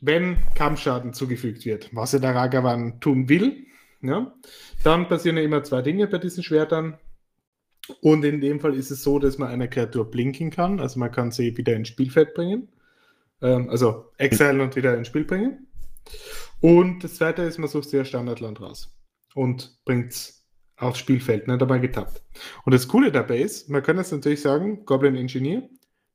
wenn 0.01 0.37
Kampfschaden 0.55 1.13
zugefügt 1.13 1.65
wird, 1.65 1.89
was 1.95 2.11
ja 2.11 2.19
der 2.19 2.35
Ragavan 2.35 2.99
tun 2.99 3.29
will, 3.29 3.65
ja, 4.01 4.33
dann 4.83 5.07
passieren 5.07 5.37
ja 5.37 5.43
immer 5.43 5.63
zwei 5.63 5.81
Dinge 5.81 6.07
bei 6.07 6.17
diesen 6.17 6.43
Schwertern. 6.43 6.97
Und 8.01 8.25
in 8.25 8.41
dem 8.41 8.59
Fall 8.59 8.75
ist 8.75 8.91
es 8.91 9.03
so, 9.03 9.19
dass 9.19 9.37
man 9.37 9.47
eine 9.47 9.69
Kreatur 9.69 10.11
blinken 10.11 10.51
kann, 10.51 10.81
also 10.81 10.99
man 10.99 11.11
kann 11.11 11.31
sie 11.31 11.55
wieder 11.57 11.73
ins 11.73 11.87
Spielfeld 11.87 12.33
bringen. 12.33 12.67
Ähm, 13.41 13.69
also 13.69 14.11
Exile 14.17 14.61
und 14.61 14.75
wieder 14.75 14.97
ins 14.97 15.07
Spiel 15.07 15.23
bringen. 15.23 15.67
Und 16.59 17.03
das 17.05 17.15
zweite 17.15 17.43
ist, 17.43 17.57
man 17.57 17.69
sucht 17.69 17.93
ein 17.93 18.03
Standardland 18.03 18.59
raus 18.59 18.93
und 19.35 19.77
bringt 19.85 20.11
es 20.11 20.43
aufs 20.77 20.99
Spielfeld, 20.99 21.47
nicht 21.47 21.61
dabei 21.61 21.79
getappt. 21.79 22.21
Und 22.65 22.73
das 22.73 22.87
Coole 22.87 23.11
dabei 23.11 23.39
ist, 23.39 23.69
man 23.69 23.83
kann 23.83 23.97
jetzt 23.97 24.11
natürlich 24.11 24.41
sagen, 24.41 24.85
Goblin 24.85 25.15
Engineer, 25.15 25.69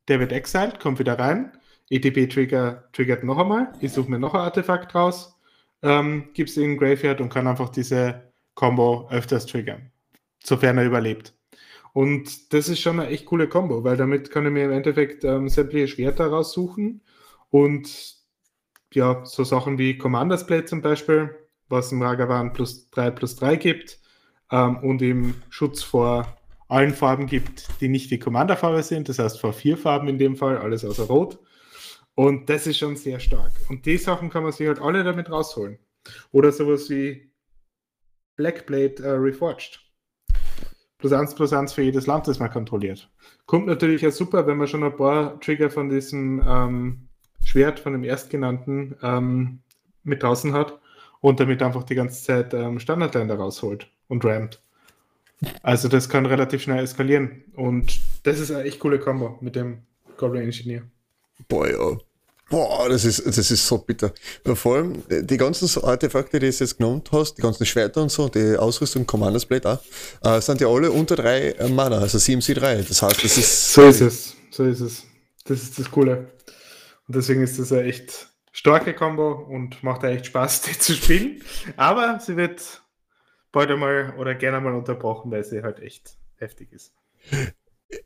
der 0.08 0.20
wird 0.20 0.32
exiled, 0.32 0.80
kommt 0.80 0.98
wieder 0.98 1.18
rein, 1.18 1.52
ETB-Trigger 1.90 2.88
triggert 2.92 3.25
noch 3.25 3.38
einmal, 3.38 3.72
ich 3.80 3.92
suche 3.92 4.10
mir 4.10 4.18
noch 4.18 4.34
ein 4.34 4.40
Artefakt 4.40 4.94
raus, 4.94 5.38
ähm, 5.82 6.30
es 6.37 6.56
in 6.56 6.76
Graveyard 6.76 7.20
und 7.20 7.32
kann 7.32 7.46
einfach 7.46 7.68
diese 7.68 8.32
Combo 8.54 9.08
öfters 9.10 9.46
triggern, 9.46 9.90
sofern 10.42 10.78
er 10.78 10.87
überlebt. 10.87 11.34
Und 11.92 12.52
das 12.52 12.68
ist 12.68 12.80
schon 12.80 13.00
eine 13.00 13.08
echt 13.08 13.26
coole 13.26 13.48
Combo, 13.48 13.84
weil 13.84 13.96
damit 13.96 14.30
kann 14.30 14.46
ich 14.46 14.52
mir 14.52 14.64
im 14.64 14.72
Endeffekt 14.72 15.25
ähm, 15.25 15.48
sämtliche 15.48 15.88
Schwerter 15.88 16.26
raussuchen 16.26 17.00
und 17.50 18.16
ja, 18.92 19.25
so 19.25 19.44
Sachen 19.44 19.78
wie 19.78 19.98
Commander's 19.98 20.46
Blade 20.46 20.64
zum 20.64 20.82
Beispiel, 20.82 21.34
was 21.68 21.92
im 21.92 22.02
Ragavan 22.02 22.52
plus 22.52 22.90
3 22.90 23.10
plus 23.10 23.37
3 23.37 23.56
gibt 23.56 23.98
ähm, 24.50 24.78
und 24.78 25.02
ihm 25.02 25.34
Schutz 25.50 25.82
vor 25.82 26.38
allen 26.68 26.94
Farben 26.94 27.26
gibt, 27.26 27.68
die 27.80 27.88
nicht 27.88 28.10
die 28.10 28.18
Commanderfarbe 28.18 28.82
sind, 28.82 29.08
das 29.08 29.18
heißt 29.18 29.40
vor 29.40 29.52
vier 29.52 29.78
Farben 29.78 30.08
in 30.08 30.18
dem 30.18 30.37
Fall, 30.37 30.58
alles 30.58 30.84
außer 30.84 31.04
Rot. 31.04 31.38
Und 32.14 32.50
das 32.50 32.66
ist 32.66 32.78
schon 32.78 32.96
sehr 32.96 33.20
stark. 33.20 33.52
Und 33.68 33.87
die 33.87 33.96
Sachen 33.96 34.28
kann 34.28 34.42
man 34.42 34.52
sich 34.52 34.66
halt 34.66 34.80
alle 34.80 35.04
damit 35.04 35.30
rausholen. 35.30 35.78
Oder 36.32 36.52
sowas 36.52 36.90
wie 36.90 37.30
Blackblade 38.37 39.02
äh, 39.02 39.10
Reforged. 39.10 39.80
Plus 40.98 41.12
eins 41.12 41.34
plus 41.34 41.52
eins 41.52 41.72
für 41.72 41.82
jedes 41.82 42.06
Land, 42.06 42.26
das 42.26 42.40
man 42.40 42.50
kontrolliert. 42.50 43.08
Kommt 43.46 43.66
natürlich 43.66 44.02
ja 44.02 44.10
super, 44.10 44.46
wenn 44.46 44.58
man 44.58 44.66
schon 44.66 44.82
ein 44.82 44.96
paar 44.96 45.40
Trigger 45.40 45.70
von 45.70 45.88
diesem 45.88 46.42
ähm, 46.44 47.08
Schwert, 47.44 47.78
von 47.78 47.92
dem 47.92 48.02
erstgenannten, 48.02 48.96
ähm, 49.00 49.60
mit 50.02 50.22
draußen 50.22 50.52
hat 50.52 50.80
und 51.20 51.40
damit 51.40 51.62
einfach 51.62 51.82
die 51.84 51.94
ganze 51.94 52.22
Zeit 52.22 52.54
ähm, 52.54 52.78
Standardländer 52.78 53.37
rausholt 53.37 53.88
und 54.08 54.25
rammt. 54.25 54.60
Also 55.62 55.88
das 55.88 56.08
kann 56.08 56.26
relativ 56.26 56.62
schnell 56.62 56.82
eskalieren. 56.82 57.44
Und 57.54 58.00
das 58.25 58.40
ist 58.40 58.50
eine 58.50 58.64
echt 58.64 58.80
coole 58.80 58.98
Kombo 58.98 59.38
mit 59.40 59.56
dem 59.56 59.82
Goblin 60.16 60.42
Engineer. 60.42 60.82
Boah, 61.48 61.68
ja. 61.68 61.98
Boah, 62.50 62.88
das 62.88 63.04
ist, 63.04 63.26
das 63.26 63.50
ist 63.50 63.66
so 63.66 63.78
bitter. 63.78 64.12
Vor 64.54 64.76
allem 64.76 65.02
die 65.08 65.37
ganzen 65.37 65.68
Artefakte, 65.84 66.38
die 66.38 66.46
du 66.50 66.52
jetzt 66.52 66.78
genommen 66.78 67.02
hast, 67.12 67.34
die 67.34 67.42
ganzen 67.42 67.66
Schwerter 67.66 68.02
und 68.02 68.10
so, 68.10 68.28
die 68.28 68.56
Ausrüstung, 68.56 69.06
Commander's 69.06 69.44
Blade 69.44 69.68
auch, 69.68 70.37
äh, 70.37 70.40
sind 70.40 70.60
ja 70.62 70.68
alle 70.68 70.90
unter 70.90 71.14
drei 71.14 71.54
Mana, 71.68 71.98
also 71.98 72.16
7C3. 72.16 72.88
Das 72.88 73.02
heißt, 73.02 73.22
das 73.22 73.37
ist. 73.37 73.72
So 73.75 73.82
ist 73.87 74.00
es. 74.00 74.34
So 74.50 74.64
ist 74.64 74.80
es. 74.80 75.04
Das 75.44 75.62
ist 75.62 75.78
das 75.78 75.90
Coole. 75.90 76.30
Und 77.06 77.16
deswegen 77.16 77.42
ist 77.42 77.58
das 77.58 77.70
eine 77.70 77.82
echt 77.82 78.28
starke 78.52 78.95
Combo 78.95 79.33
und 79.33 79.83
macht 79.83 80.05
echt 80.05 80.26
Spaß, 80.26 80.62
die 80.62 80.78
zu 80.78 80.95
spielen. 80.95 81.43
Aber 81.76 82.21
sie 82.21 82.37
wird 82.37 82.83
bald 83.52 83.71
einmal 83.71 84.14
oder 84.19 84.35
gerne 84.35 84.61
mal 84.61 84.75
unterbrochen, 84.75 85.31
weil 85.31 85.45
sie 85.45 85.62
halt 85.62 85.81
echt 85.81 86.17
heftig 86.37 86.73
ist. 86.73 86.95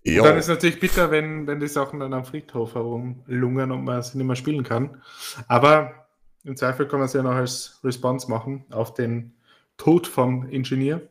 Ja. 0.04 0.22
Dann 0.22 0.36
ist 0.36 0.44
es 0.44 0.48
natürlich 0.48 0.78
bitter, 0.78 1.10
wenn, 1.10 1.46
wenn 1.46 1.60
die 1.60 1.68
Sachen 1.68 2.00
dann 2.00 2.14
am 2.14 2.24
Friedhof 2.24 2.74
herumlungern 2.74 3.72
und 3.72 3.84
man 3.84 4.02
sie 4.02 4.18
nicht 4.18 4.26
mehr 4.26 4.36
spielen 4.36 4.62
kann. 4.62 5.02
Aber 5.48 6.06
im 6.44 6.56
Zweifel 6.56 6.86
kann 6.86 7.00
man 7.00 7.06
es 7.06 7.12
ja 7.12 7.22
noch 7.22 7.34
als 7.34 7.80
Response 7.82 8.30
machen 8.30 8.64
auf 8.70 8.94
den 8.94 9.34
Tod 9.76 10.06
vom 10.06 10.48
Ingenieur. 10.48 11.02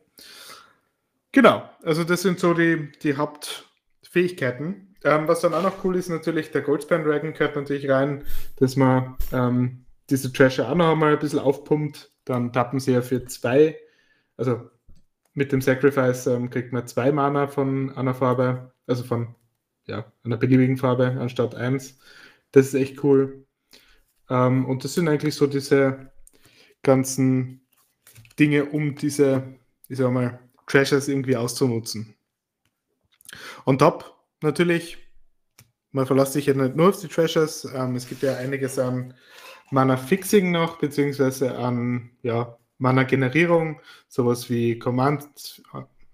Genau, 1.32 1.68
also 1.82 2.04
das 2.04 2.22
sind 2.22 2.38
so 2.38 2.54
die, 2.54 2.92
die 3.02 3.16
Hauptfähigkeiten. 3.16 4.91
Ähm, 5.04 5.26
was 5.26 5.40
dann 5.40 5.54
auch 5.54 5.62
noch 5.62 5.84
cool 5.84 5.96
ist, 5.96 6.08
natürlich 6.08 6.50
der 6.50 6.62
Goldspan 6.62 7.04
Dragon 7.04 7.32
gehört 7.32 7.56
natürlich 7.56 7.90
rein, 7.90 8.24
dass 8.56 8.76
man 8.76 9.16
ähm, 9.32 9.84
diese 10.10 10.32
Treasure 10.32 10.68
auch 10.68 10.74
noch 10.74 10.92
einmal 10.92 11.14
ein 11.14 11.18
bisschen 11.18 11.38
aufpumpt. 11.38 12.10
Dann 12.24 12.52
tappen 12.52 12.78
sie 12.78 12.92
ja 12.92 13.02
für 13.02 13.24
zwei, 13.24 13.76
also 14.36 14.70
mit 15.34 15.50
dem 15.52 15.60
Sacrifice 15.60 16.26
ähm, 16.26 16.50
kriegt 16.50 16.72
man 16.72 16.86
zwei 16.86 17.10
Mana 17.10 17.48
von 17.48 17.90
einer 17.96 18.14
Farbe, 18.14 18.72
also 18.86 19.02
von 19.02 19.34
ja, 19.86 20.04
einer 20.24 20.36
beliebigen 20.36 20.76
Farbe 20.76 21.16
anstatt 21.18 21.54
1. 21.54 21.98
Das 22.52 22.66
ist 22.66 22.74
echt 22.74 23.02
cool. 23.02 23.46
Ähm, 24.28 24.66
und 24.66 24.84
das 24.84 24.94
sind 24.94 25.08
eigentlich 25.08 25.34
so 25.34 25.46
diese 25.46 26.12
ganzen 26.82 27.62
Dinge, 28.38 28.66
um 28.66 28.94
diese, 28.94 29.42
ich 29.88 29.98
sag 29.98 30.12
mal, 30.12 30.38
Treasures 30.66 31.08
irgendwie 31.08 31.36
auszunutzen. 31.36 32.14
Und 33.64 33.78
top, 33.78 34.21
natürlich, 34.42 34.98
man 35.90 36.06
verlässt 36.06 36.32
sich 36.32 36.46
ja 36.46 36.54
nicht 36.54 36.76
nur 36.76 36.88
auf 36.88 37.00
die 37.00 37.08
Treasures, 37.08 37.66
ähm, 37.74 37.96
es 37.96 38.08
gibt 38.08 38.22
ja 38.22 38.36
einiges 38.36 38.78
an 38.78 39.14
Mana-Fixing 39.70 40.50
noch, 40.50 40.78
beziehungsweise 40.78 41.56
an 41.56 42.10
ja, 42.22 42.56
Mana-Generierung, 42.78 43.80
sowas 44.08 44.50
wie 44.50 44.78
Command, 44.78 45.62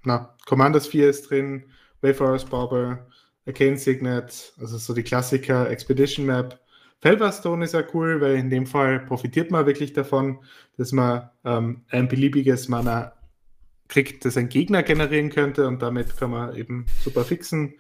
na, 0.05 0.37
Commander 0.47 0.81
Sphere 0.81 1.09
ist 1.09 1.31
drin, 1.31 1.65
Wayfarer's 2.01 2.45
Barber, 2.45 3.07
Arcane 3.47 3.77
Signet, 3.77 4.53
also 4.61 4.79
so 4.79 4.95
die 4.95 5.03
Klassiker, 5.03 5.71
Expedition 5.71 6.27
Map. 6.27 6.61
Felverstone 7.01 7.65
ist 7.65 7.75
ja 7.75 7.83
cool, 7.95 8.21
weil 8.21 8.37
in 8.37 8.51
dem 8.51 8.67
Fall 8.67 9.01
profitiert 9.01 9.51
man 9.51 9.67
wirklich 9.67 9.93
davon, 9.93 10.41
dass 10.77 10.93
man 10.93 11.31
ähm, 11.45 11.85
ein 11.89 12.09
beliebiges 12.09 12.69
Mana 12.69 13.13
kriegt, 13.89 14.25
das 14.25 14.37
ein 14.37 14.49
Gegner 14.49 14.83
generieren 14.83 15.31
könnte 15.31 15.67
und 15.67 15.81
damit 15.81 16.17
kann 16.17 16.31
man 16.31 16.55
eben 16.55 16.87
super 17.03 17.25
fixen. 17.25 17.75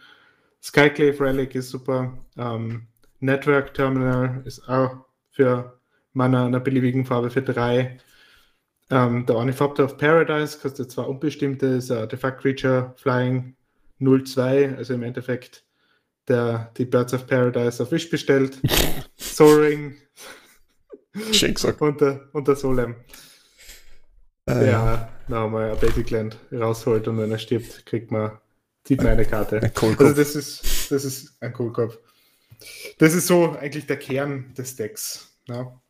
Skyclave 0.62 1.20
Relic 1.20 1.54
ist 1.54 1.70
super. 1.70 2.18
Ähm, 2.36 2.88
Network 3.20 3.74
Terminal 3.74 4.42
ist 4.44 4.68
auch 4.68 5.04
für 5.30 5.78
Mana 6.12 6.46
einer 6.46 6.60
beliebigen 6.60 7.04
Farbe 7.04 7.30
für 7.30 7.42
drei. 7.42 7.98
Ähm, 8.90 9.26
der 9.26 9.36
Ornithopter 9.36 9.84
of 9.84 9.98
Paradise 9.98 10.58
kostet 10.58 10.90
zwar 10.90 11.08
unbestimmte, 11.08 11.66
ist 11.66 11.90
ein 11.90 11.98
Artifact 11.98 12.40
Creature 12.40 12.94
Flying 12.96 13.54
02, 14.00 14.76
also 14.76 14.94
im 14.94 15.02
Endeffekt 15.02 15.64
der, 16.26 16.72
die 16.76 16.84
Birds 16.84 17.14
of 17.14 17.26
Paradise 17.26 17.82
auf 17.82 17.90
Wish 17.92 18.10
bestellt. 18.10 18.60
Soaring. 19.16 19.96
Schön 21.32 21.54
gesagt. 21.54 21.80
Und 21.80 22.00
der, 22.00 22.28
und 22.32 22.48
der 22.48 22.56
Solem. 22.56 22.96
Äh, 24.46 24.60
Der 24.60 25.08
nochmal 25.28 25.72
ein 25.72 25.78
Babyland 25.78 26.38
rausholt 26.52 27.08
und 27.08 27.18
wenn 27.18 27.30
er 27.30 27.38
stirbt, 27.38 27.84
kriegt 27.86 28.10
man, 28.10 28.38
man 28.97 29.09
eine 29.09 29.25
Karte. 29.25 29.61
Ein. 29.62 29.73
Also 29.99 30.14
das 30.14 30.35
ist, 30.35 30.90
das 30.90 31.04
ist 31.04 31.42
ein 31.42 31.52
Kohlkopf. 31.52 31.99
Das 32.99 33.14
ist 33.14 33.26
so 33.26 33.57
eigentlich 33.61 33.87
der 33.87 33.99
Kern 33.99 34.52
des 34.57 34.76
Decks. 34.76 35.38
Ja. 35.47 35.80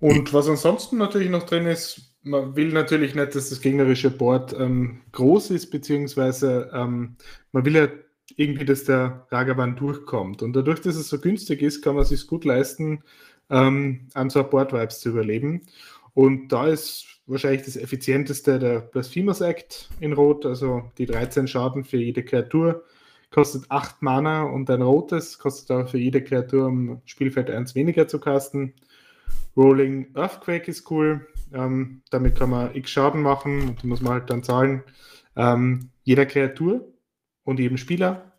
Und 0.00 0.32
was 0.32 0.48
ansonsten 0.48 0.98
natürlich 0.98 1.30
noch 1.30 1.44
drin 1.44 1.66
ist, 1.66 2.14
man 2.22 2.56
will 2.56 2.72
natürlich 2.72 3.14
nicht, 3.14 3.34
dass 3.34 3.50
das 3.50 3.60
gegnerische 3.60 4.10
Board 4.10 4.54
ähm, 4.58 5.02
groß 5.12 5.50
ist, 5.50 5.70
beziehungsweise 5.70 6.70
ähm, 6.72 7.16
man 7.52 7.64
will 7.64 7.76
ja 7.76 7.88
irgendwie, 8.36 8.64
dass 8.64 8.84
der 8.84 9.26
Ragavan 9.30 9.76
durchkommt. 9.76 10.42
Und 10.42 10.54
dadurch, 10.54 10.80
dass 10.80 10.96
es 10.96 11.08
so 11.08 11.20
günstig 11.20 11.62
ist, 11.62 11.82
kann 11.82 11.94
man 11.94 12.02
es 12.02 12.08
sich 12.08 12.26
gut 12.26 12.44
leisten, 12.44 13.04
ähm, 13.50 14.08
an 14.14 14.30
so 14.30 14.42
Board-Vibes 14.42 15.00
zu 15.00 15.10
überleben. 15.10 15.62
Und 16.14 16.48
da 16.48 16.66
ist 16.68 17.06
wahrscheinlich 17.26 17.62
das 17.62 17.76
effizienteste 17.76 18.58
der 18.58 18.80
Blasphemous 18.80 19.40
Act 19.40 19.88
in 20.00 20.12
Rot, 20.12 20.44
also 20.44 20.90
die 20.98 21.06
13 21.06 21.46
Schaden 21.46 21.84
für 21.84 21.96
jede 21.96 22.24
Kreatur, 22.24 22.84
kostet 23.30 23.70
8 23.70 24.02
Mana 24.02 24.44
und 24.44 24.70
ein 24.70 24.82
rotes, 24.82 25.38
kostet 25.38 25.70
auch 25.70 25.88
für 25.88 25.98
jede 25.98 26.22
Kreatur 26.22 26.66
am 26.66 27.02
Spielfeld 27.04 27.50
1 27.50 27.74
weniger 27.74 28.06
zu 28.06 28.20
casten. 28.20 28.74
Rolling 29.56 30.14
Earthquake 30.14 30.68
ist 30.68 30.90
cool, 30.90 31.26
ähm, 31.52 32.02
damit 32.10 32.36
kann 32.36 32.50
man 32.50 32.74
x 32.74 32.90
Schaden 32.90 33.22
machen 33.22 33.68
und 33.68 33.82
die 33.82 33.86
muss 33.86 34.00
man 34.00 34.14
halt 34.14 34.30
dann 34.30 34.42
zahlen. 34.42 34.82
Ähm, 35.36 35.90
jeder 36.02 36.26
Kreatur 36.26 36.92
und 37.44 37.58
jedem 37.58 37.76
Spieler. 37.76 38.32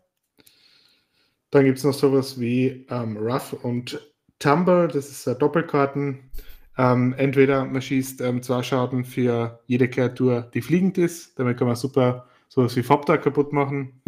Dann 1.50 1.64
gibt 1.64 1.78
es 1.78 1.84
noch 1.84 1.94
sowas 1.94 2.40
wie 2.40 2.86
ähm, 2.90 3.16
Rough 3.16 3.52
und 3.52 4.00
Tumble, 4.38 4.88
das 4.88 5.10
ist 5.10 5.26
äh, 5.26 5.34
Doppelkarten. 5.34 6.30
Ähm, 6.78 7.14
entweder 7.16 7.64
man 7.64 7.80
schießt 7.80 8.20
ähm, 8.20 8.42
zwei 8.42 8.62
Schaden 8.62 9.04
für 9.04 9.60
jede 9.66 9.88
Kreatur, 9.88 10.50
die 10.52 10.62
fliegend 10.62 10.98
ist. 10.98 11.38
Damit 11.38 11.58
kann 11.58 11.66
man 11.66 11.76
super 11.76 12.26
sowas 12.48 12.76
wie 12.76 12.82
Fopter 12.82 13.18
kaputt 13.18 13.52
machen. 13.52 14.02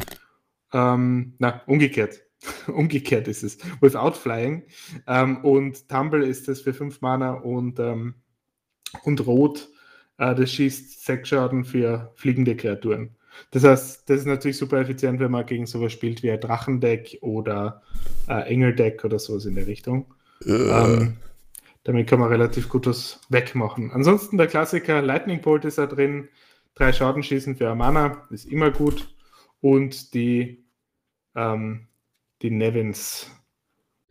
Ähm, 0.72 1.35
na, 1.38 1.62
umgekehrt. 1.66 2.22
umgekehrt 2.68 3.26
ist 3.28 3.42
es. 3.42 3.59
Without 3.81 4.12
Flying. 4.12 4.64
Ähm, 5.07 5.38
und 5.44 5.88
Tumble 5.88 6.26
ist 6.26 6.48
das 6.48 6.61
für 6.61 6.74
5 6.74 7.00
Mana 7.00 7.35
und, 7.35 7.78
ähm, 7.81 8.14
und 9.04 9.26
Rot, 9.26 9.68
äh, 10.18 10.35
das 10.35 10.52
schießt 10.52 11.04
6 11.04 11.28
Schaden 11.28 11.64
für 11.64 12.12
fliegende 12.16 12.57
Kreaturen. 12.57 13.16
Das 13.50 13.64
heißt, 13.64 14.09
das 14.11 14.20
ist 14.20 14.26
natürlich 14.26 14.57
super 14.57 14.81
effizient, 14.81 15.20
wenn 15.20 15.31
man 15.31 15.46
gegen 15.46 15.66
sowas 15.66 15.92
spielt 15.92 16.22
wie 16.22 16.31
ein 16.31 16.40
Drachendeck 16.40 17.18
oder 17.20 17.83
äh, 18.28 18.52
Engeldeck 18.52 19.04
oder 19.04 19.18
sowas 19.18 19.46
in 19.46 19.54
der 19.54 19.66
Richtung. 19.66 20.14
äh, 20.44 20.50
Ähm, 20.52 21.16
damit 21.88 22.07
kann 22.07 22.20
man 22.20 22.29
relativ 22.29 22.68
gut 22.68 22.87
was 22.87 23.18
wegmachen. 23.31 23.90
Ansonsten 23.92 24.37
der 24.37 24.46
Klassiker 24.46 25.01
Lightning 25.01 25.40
Bolt 25.40 25.64
ist 25.64 25.79
da 25.79 25.87
drin. 25.87 26.29
Drei 26.74 26.92
Schaden 26.92 27.22
schießen 27.22 27.57
für 27.57 27.70
Amana 27.70 28.27
ist 28.29 28.44
immer 28.44 28.70
gut. 28.70 29.09
Und 29.62 30.12
die, 30.12 30.66
ähm, 31.35 31.88
die 32.42 32.51
Nevins 32.51 33.31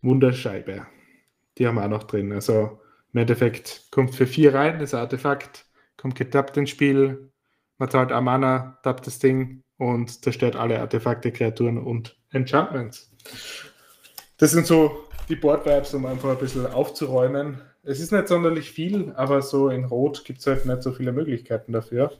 Wunderscheibe, 0.01 0.87
die 1.59 1.67
haben 1.67 1.75
wir 1.75 1.85
auch 1.85 1.89
noch 1.89 2.05
drin. 2.05 2.33
Also 2.33 2.81
im 3.13 3.19
Endeffekt 3.19 3.89
kommt 3.91 4.15
für 4.15 4.25
vier 4.25 4.55
rein, 4.55 4.79
das 4.79 4.95
Artefakt, 4.95 5.67
kommt 5.97 6.15
getappt 6.15 6.57
ins 6.57 6.71
Spiel. 6.71 7.31
Man 7.77 7.91
zahlt 7.91 8.11
Amana, 8.11 8.79
tappt 8.81 9.05
das 9.05 9.19
Ding 9.19 9.61
und 9.77 10.23
zerstört 10.23 10.55
alle 10.55 10.79
Artefakte, 10.79 11.31
Kreaturen 11.31 11.77
und 11.77 12.17
Enchantments. 12.31 13.11
Das 14.37 14.49
sind 14.49 14.65
so 14.65 15.06
die 15.29 15.35
Board-Vibes, 15.35 15.93
um 15.93 16.05
einfach 16.05 16.29
ein 16.29 16.37
bisschen 16.37 16.65
aufzuräumen. 16.65 17.61
Es 17.83 17.99
ist 17.99 18.11
nicht 18.11 18.27
sonderlich 18.27 18.71
viel, 18.71 19.13
aber 19.15 19.41
so 19.41 19.69
in 19.69 19.85
Rot 19.85 20.25
gibt 20.25 20.39
es 20.39 20.47
halt 20.47 20.65
nicht 20.65 20.83
so 20.83 20.91
viele 20.91 21.11
Möglichkeiten 21.11 21.71
dafür. 21.71 22.11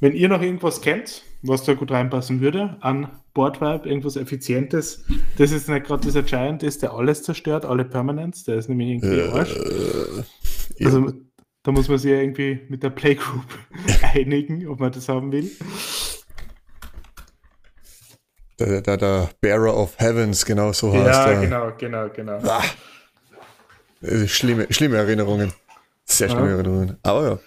Wenn 0.00 0.12
ihr 0.12 0.28
noch 0.28 0.42
irgendwas 0.42 0.80
kennt, 0.80 1.22
was 1.42 1.64
da 1.64 1.74
gut 1.74 1.90
reinpassen 1.90 2.40
würde 2.40 2.76
an 2.80 3.08
Board-Vibe, 3.34 3.88
irgendwas 3.88 4.16
Effizientes, 4.16 5.04
das 5.38 5.52
ist 5.52 5.68
nicht 5.68 5.86
gerade 5.86 6.02
dieser 6.02 6.22
Giant 6.22 6.62
ist, 6.62 6.82
der 6.82 6.92
alles 6.92 7.22
zerstört, 7.22 7.64
alle 7.64 7.84
Permanents, 7.84 8.44
der 8.44 8.56
ist 8.56 8.68
nämlich 8.68 8.88
irgendwie 8.88 9.22
Arsch. 9.22 9.56
äh, 9.56 10.22
ja. 10.78 10.86
Also 10.86 11.12
da 11.62 11.72
muss 11.72 11.88
man 11.88 11.98
sich 11.98 12.10
ja 12.10 12.18
irgendwie 12.18 12.60
mit 12.68 12.82
der 12.82 12.90
Playgroup 12.90 13.46
einigen, 14.14 14.68
ob 14.68 14.80
man 14.80 14.92
das 14.92 15.08
haben 15.08 15.32
will. 15.32 15.50
Der, 18.58 18.80
der, 18.80 18.96
der 18.96 19.30
Bearer 19.40 19.76
of 19.76 19.98
Heavens, 19.98 20.44
genau 20.44 20.72
so 20.72 20.92
heißt 20.92 21.06
Ja, 21.06 21.30
er. 21.32 21.40
genau, 21.40 21.72
genau, 21.76 22.08
genau. 22.08 22.38
Ah, 22.48 22.64
äh, 24.02 24.26
schlimme, 24.26 24.66
schlimme 24.70 24.96
Erinnerungen. 24.96 25.52
Sehr 26.04 26.28
schlimme 26.28 26.48
Ja. 26.48 26.54
Erinnerungen. 26.54 26.96
Aber 27.02 27.26
ja. 27.28 27.38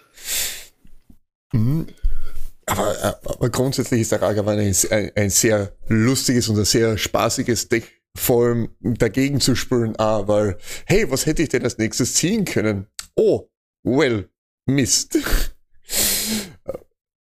Mhm. 1.60 1.88
Aber, 2.66 3.20
aber 3.26 3.50
grundsätzlich 3.50 4.02
ist 4.02 4.12
der 4.12 4.22
Ragavan 4.22 4.60
ein, 4.60 4.76
ein, 4.92 5.12
ein 5.16 5.30
sehr 5.32 5.72
lustiges 5.88 6.50
und 6.50 6.60
ein 6.60 6.66
sehr 6.66 6.98
spaßiges 6.98 7.68
Deck. 7.70 7.96
Vor 8.16 8.46
allem 8.48 8.70
dagegen 8.82 9.40
zu 9.40 9.56
spielen, 9.56 9.96
ah, 9.98 10.28
weil, 10.28 10.58
hey, 10.86 11.10
was 11.12 11.26
hätte 11.26 11.44
ich 11.44 11.50
denn 11.50 11.64
als 11.64 11.78
nächstes 11.78 12.16
ziehen 12.16 12.44
können? 12.44 12.88
Oh, 13.16 13.48
well, 13.84 14.28
Mist. 14.66 15.18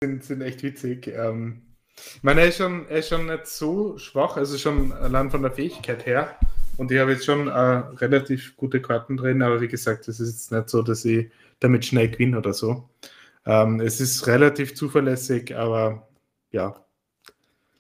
sind, 0.02 0.24
sind 0.24 0.42
echt 0.42 0.64
witzig. 0.64 1.08
Ähm, 1.08 1.71
ich 2.16 2.24
meine, 2.24 2.42
er 2.42 2.48
ist, 2.48 2.58
schon, 2.58 2.88
er 2.88 2.98
ist 2.98 3.10
schon 3.10 3.28
nicht 3.28 3.48
so 3.48 3.98
schwach, 3.98 4.38
also 4.38 4.58
schon 4.58 4.92
allein 4.94 5.32
von 5.32 5.42
der 5.42 5.52
Fähigkeit 5.52 6.06
her. 6.06 6.36
Und 6.78 6.92
ich 6.92 7.00
habe 7.00 7.12
jetzt 7.12 7.26
schon 7.26 7.48
äh, 7.48 7.52
relativ 7.52 8.56
gute 8.58 8.82
Karten 8.82 9.18
drin, 9.18 9.42
aber 9.42 9.62
wie 9.62 9.68
gesagt, 9.68 10.08
es 10.08 10.20
ist 10.20 10.32
jetzt 10.32 10.52
nicht 10.52 10.70
so, 10.70 10.82
dass 10.82 11.06
ich 11.06 11.30
damit 11.60 11.86
schnell 11.86 12.10
gewinne 12.10 12.38
oder 12.38 12.54
so. 12.54 12.90
Ähm, 13.46 13.80
es 13.82 14.02
ist 14.02 14.28
relativ 14.28 14.76
zuverlässig, 14.76 15.56
aber 15.56 16.08
ja, 16.52 16.76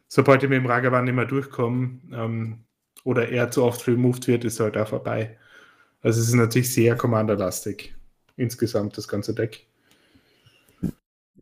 sobald 0.08 0.44
ich 0.44 0.50
mit 0.50 0.58
dem 0.58 0.66
Ragavan 0.66 1.06
nicht 1.06 1.16
mehr 1.16 1.26
durchkomme 1.26 2.00
ähm, 2.14 2.64
oder 3.04 3.30
er 3.30 3.50
zu 3.52 3.64
oft 3.64 3.88
removed 3.88 4.28
wird, 4.28 4.44
ist 4.46 4.60
er 4.60 4.66
halt 4.66 4.78
auch 4.78 4.88
vorbei. 4.88 5.38
Also 6.02 6.20
es 6.20 6.28
ist 6.28 6.34
natürlich 6.34 6.74
sehr 6.74 6.96
commanderlastig 6.96 7.96
insgesamt, 8.36 8.98
das 8.98 9.08
ganze 9.08 9.34
Deck. 9.34 9.68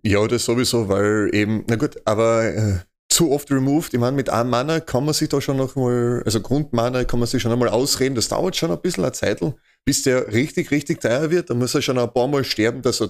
Ja, 0.04 0.26
das 0.28 0.46
sowieso, 0.46 0.88
weil 0.88 1.30
eben, 1.34 1.64
na 1.68 1.76
gut, 1.76 2.02
aber 2.06 2.46
äh, 2.46 2.80
zu 3.10 3.32
oft 3.32 3.52
removed. 3.52 3.94
Ich 3.94 4.00
meine, 4.00 4.16
mit 4.16 4.30
einem 4.30 4.50
Mana 4.50 4.80
kann 4.80 5.04
man 5.04 5.14
sich 5.14 5.30
da 5.30 5.42
schon 5.42 5.58
noch 5.58 5.76
mal, 5.76 6.22
also 6.26 6.40
Grundmana 6.42 7.04
kann 7.04 7.20
man 7.20 7.28
sich 7.28 7.42
schon 7.42 7.52
einmal 7.52 7.70
ausreden. 7.70 8.16
Das 8.16 8.30
dauert 8.30 8.56
schon 8.56 8.72
ein 8.72 8.82
bisschen 8.82 9.04
eine 9.04 9.14
Zeit, 9.14 9.42
bis 9.84 10.04
der 10.04 10.32
richtig, 10.32 10.72
richtig 10.72 11.02
teuer 11.02 11.30
wird. 11.32 11.50
Da 11.50 11.54
muss 11.54 11.76
er 11.76 11.82
schon 11.82 11.98
ein 11.98 12.14
paar 12.14 12.28
Mal 12.28 12.44
sterben, 12.44 12.82
dass 12.82 13.02
er 13.02 13.10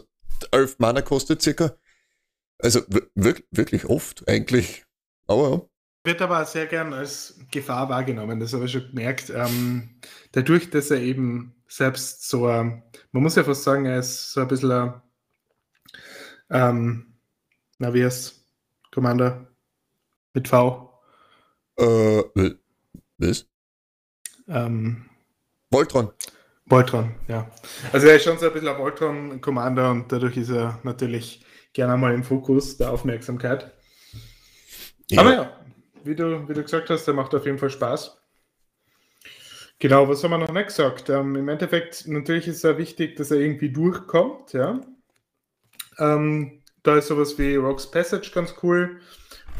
11 0.52 0.80
Mana 0.80 1.02
kostet 1.02 1.42
circa. 1.42 1.74
Also 2.58 2.82
wirklich, 3.16 3.46
wirklich 3.52 3.86
oft 3.86 4.28
eigentlich. 4.28 4.86
Aber 5.28 5.50
ja. 5.52 5.62
Wird 6.06 6.22
aber 6.22 6.46
sehr 6.46 6.66
gern 6.66 6.94
als 6.94 7.38
Gefahr 7.52 7.90
wahrgenommen, 7.90 8.40
das 8.40 8.54
habe 8.54 8.66
ich 8.66 8.72
schon 8.72 8.88
gemerkt. 8.88 9.30
Ähm, 9.30 10.00
dadurch, 10.32 10.70
dass 10.70 10.92
er 10.92 11.02
eben 11.02 11.54
selbst 11.68 12.28
so, 12.28 12.48
man 12.48 12.84
muss 13.12 13.36
ja 13.36 13.44
fast 13.44 13.64
sagen, 13.64 13.86
er 13.86 14.00
ist 14.00 14.32
so 14.32 14.42
ein 14.42 14.48
bisschen, 14.48 14.72
ein, 14.72 15.02
ähm, 16.50 17.14
na 17.78 17.94
wie 17.94 18.04
heißt 18.04 18.46
Commander 18.92 19.48
mit 20.34 20.48
V. 20.48 21.02
Äh, 21.78 22.24
was? 23.18 23.48
Ähm, 24.48 25.06
Voltron. 25.70 26.12
Voltron, 26.66 27.16
ja. 27.28 27.50
Also 27.92 28.08
er 28.08 28.16
ist 28.16 28.24
schon 28.24 28.38
so 28.38 28.48
ein 28.48 28.54
bisschen 28.54 28.70
ein 28.70 28.78
Voltron-Commander 28.78 29.92
und 29.92 30.12
dadurch 30.12 30.38
ist 30.38 30.50
er 30.50 30.80
natürlich 30.84 31.46
gerne 31.74 31.98
mal 31.98 32.14
im 32.14 32.24
Fokus 32.24 32.78
der 32.78 32.92
Aufmerksamkeit. 32.92 33.72
Ja. 35.10 35.22
Aber 35.22 35.34
ja, 35.34 35.60
wie 36.04 36.16
du, 36.16 36.48
wie 36.48 36.54
du 36.54 36.64
gesagt 36.64 36.90
hast, 36.90 37.06
der 37.06 37.14
macht 37.14 37.34
auf 37.34 37.46
jeden 37.46 37.58
Fall 37.58 37.70
Spaß. 37.70 38.18
Genau, 39.80 40.10
was 40.10 40.24
haben 40.24 40.32
wir 40.32 40.38
noch 40.38 40.52
nicht 40.52 40.68
gesagt? 40.68 41.10
Ähm, 41.10 41.36
Im 41.36 41.48
Endeffekt, 41.48 42.08
natürlich 42.08 42.48
ist 42.48 42.64
es 42.64 42.78
wichtig, 42.78 43.16
dass 43.16 43.32
er 43.32 43.38
irgendwie 43.38 43.72
durchkommt, 43.72 44.54
ja. 44.54 44.82
Ähm, 46.00 46.62
da 46.84 46.98
ist 46.98 47.08
sowas 47.08 47.38
wie 47.38 47.56
Rogue's 47.56 47.90
Passage 47.90 48.32
ganz 48.34 48.56
cool. 48.64 49.00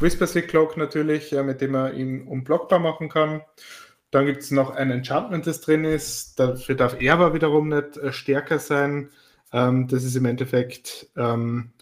Whisper 0.00 0.26
Clock 0.40 0.76
natürlich, 0.76 1.30
ja, 1.30 1.42
mit 1.42 1.60
dem 1.60 1.72
man 1.72 1.94
ihn 1.94 2.26
unblockbar 2.26 2.78
machen 2.78 3.08
kann. 3.08 3.42
Dann 4.10 4.26
gibt 4.26 4.42
es 4.42 4.50
noch 4.50 4.70
ein 4.70 4.90
Enchantment, 4.90 5.46
das 5.46 5.60
drin 5.60 5.84
ist. 5.84 6.40
Dafür 6.40 6.74
darf 6.74 7.00
er 7.00 7.14
aber 7.14 7.34
wiederum 7.34 7.68
nicht 7.68 7.96
äh, 7.98 8.12
stärker 8.12 8.58
sein. 8.58 9.10
Ähm, 9.52 9.88
das 9.88 10.04
ist 10.04 10.16
im 10.16 10.24
Endeffekt 10.24 11.08
ähm, 11.16 11.72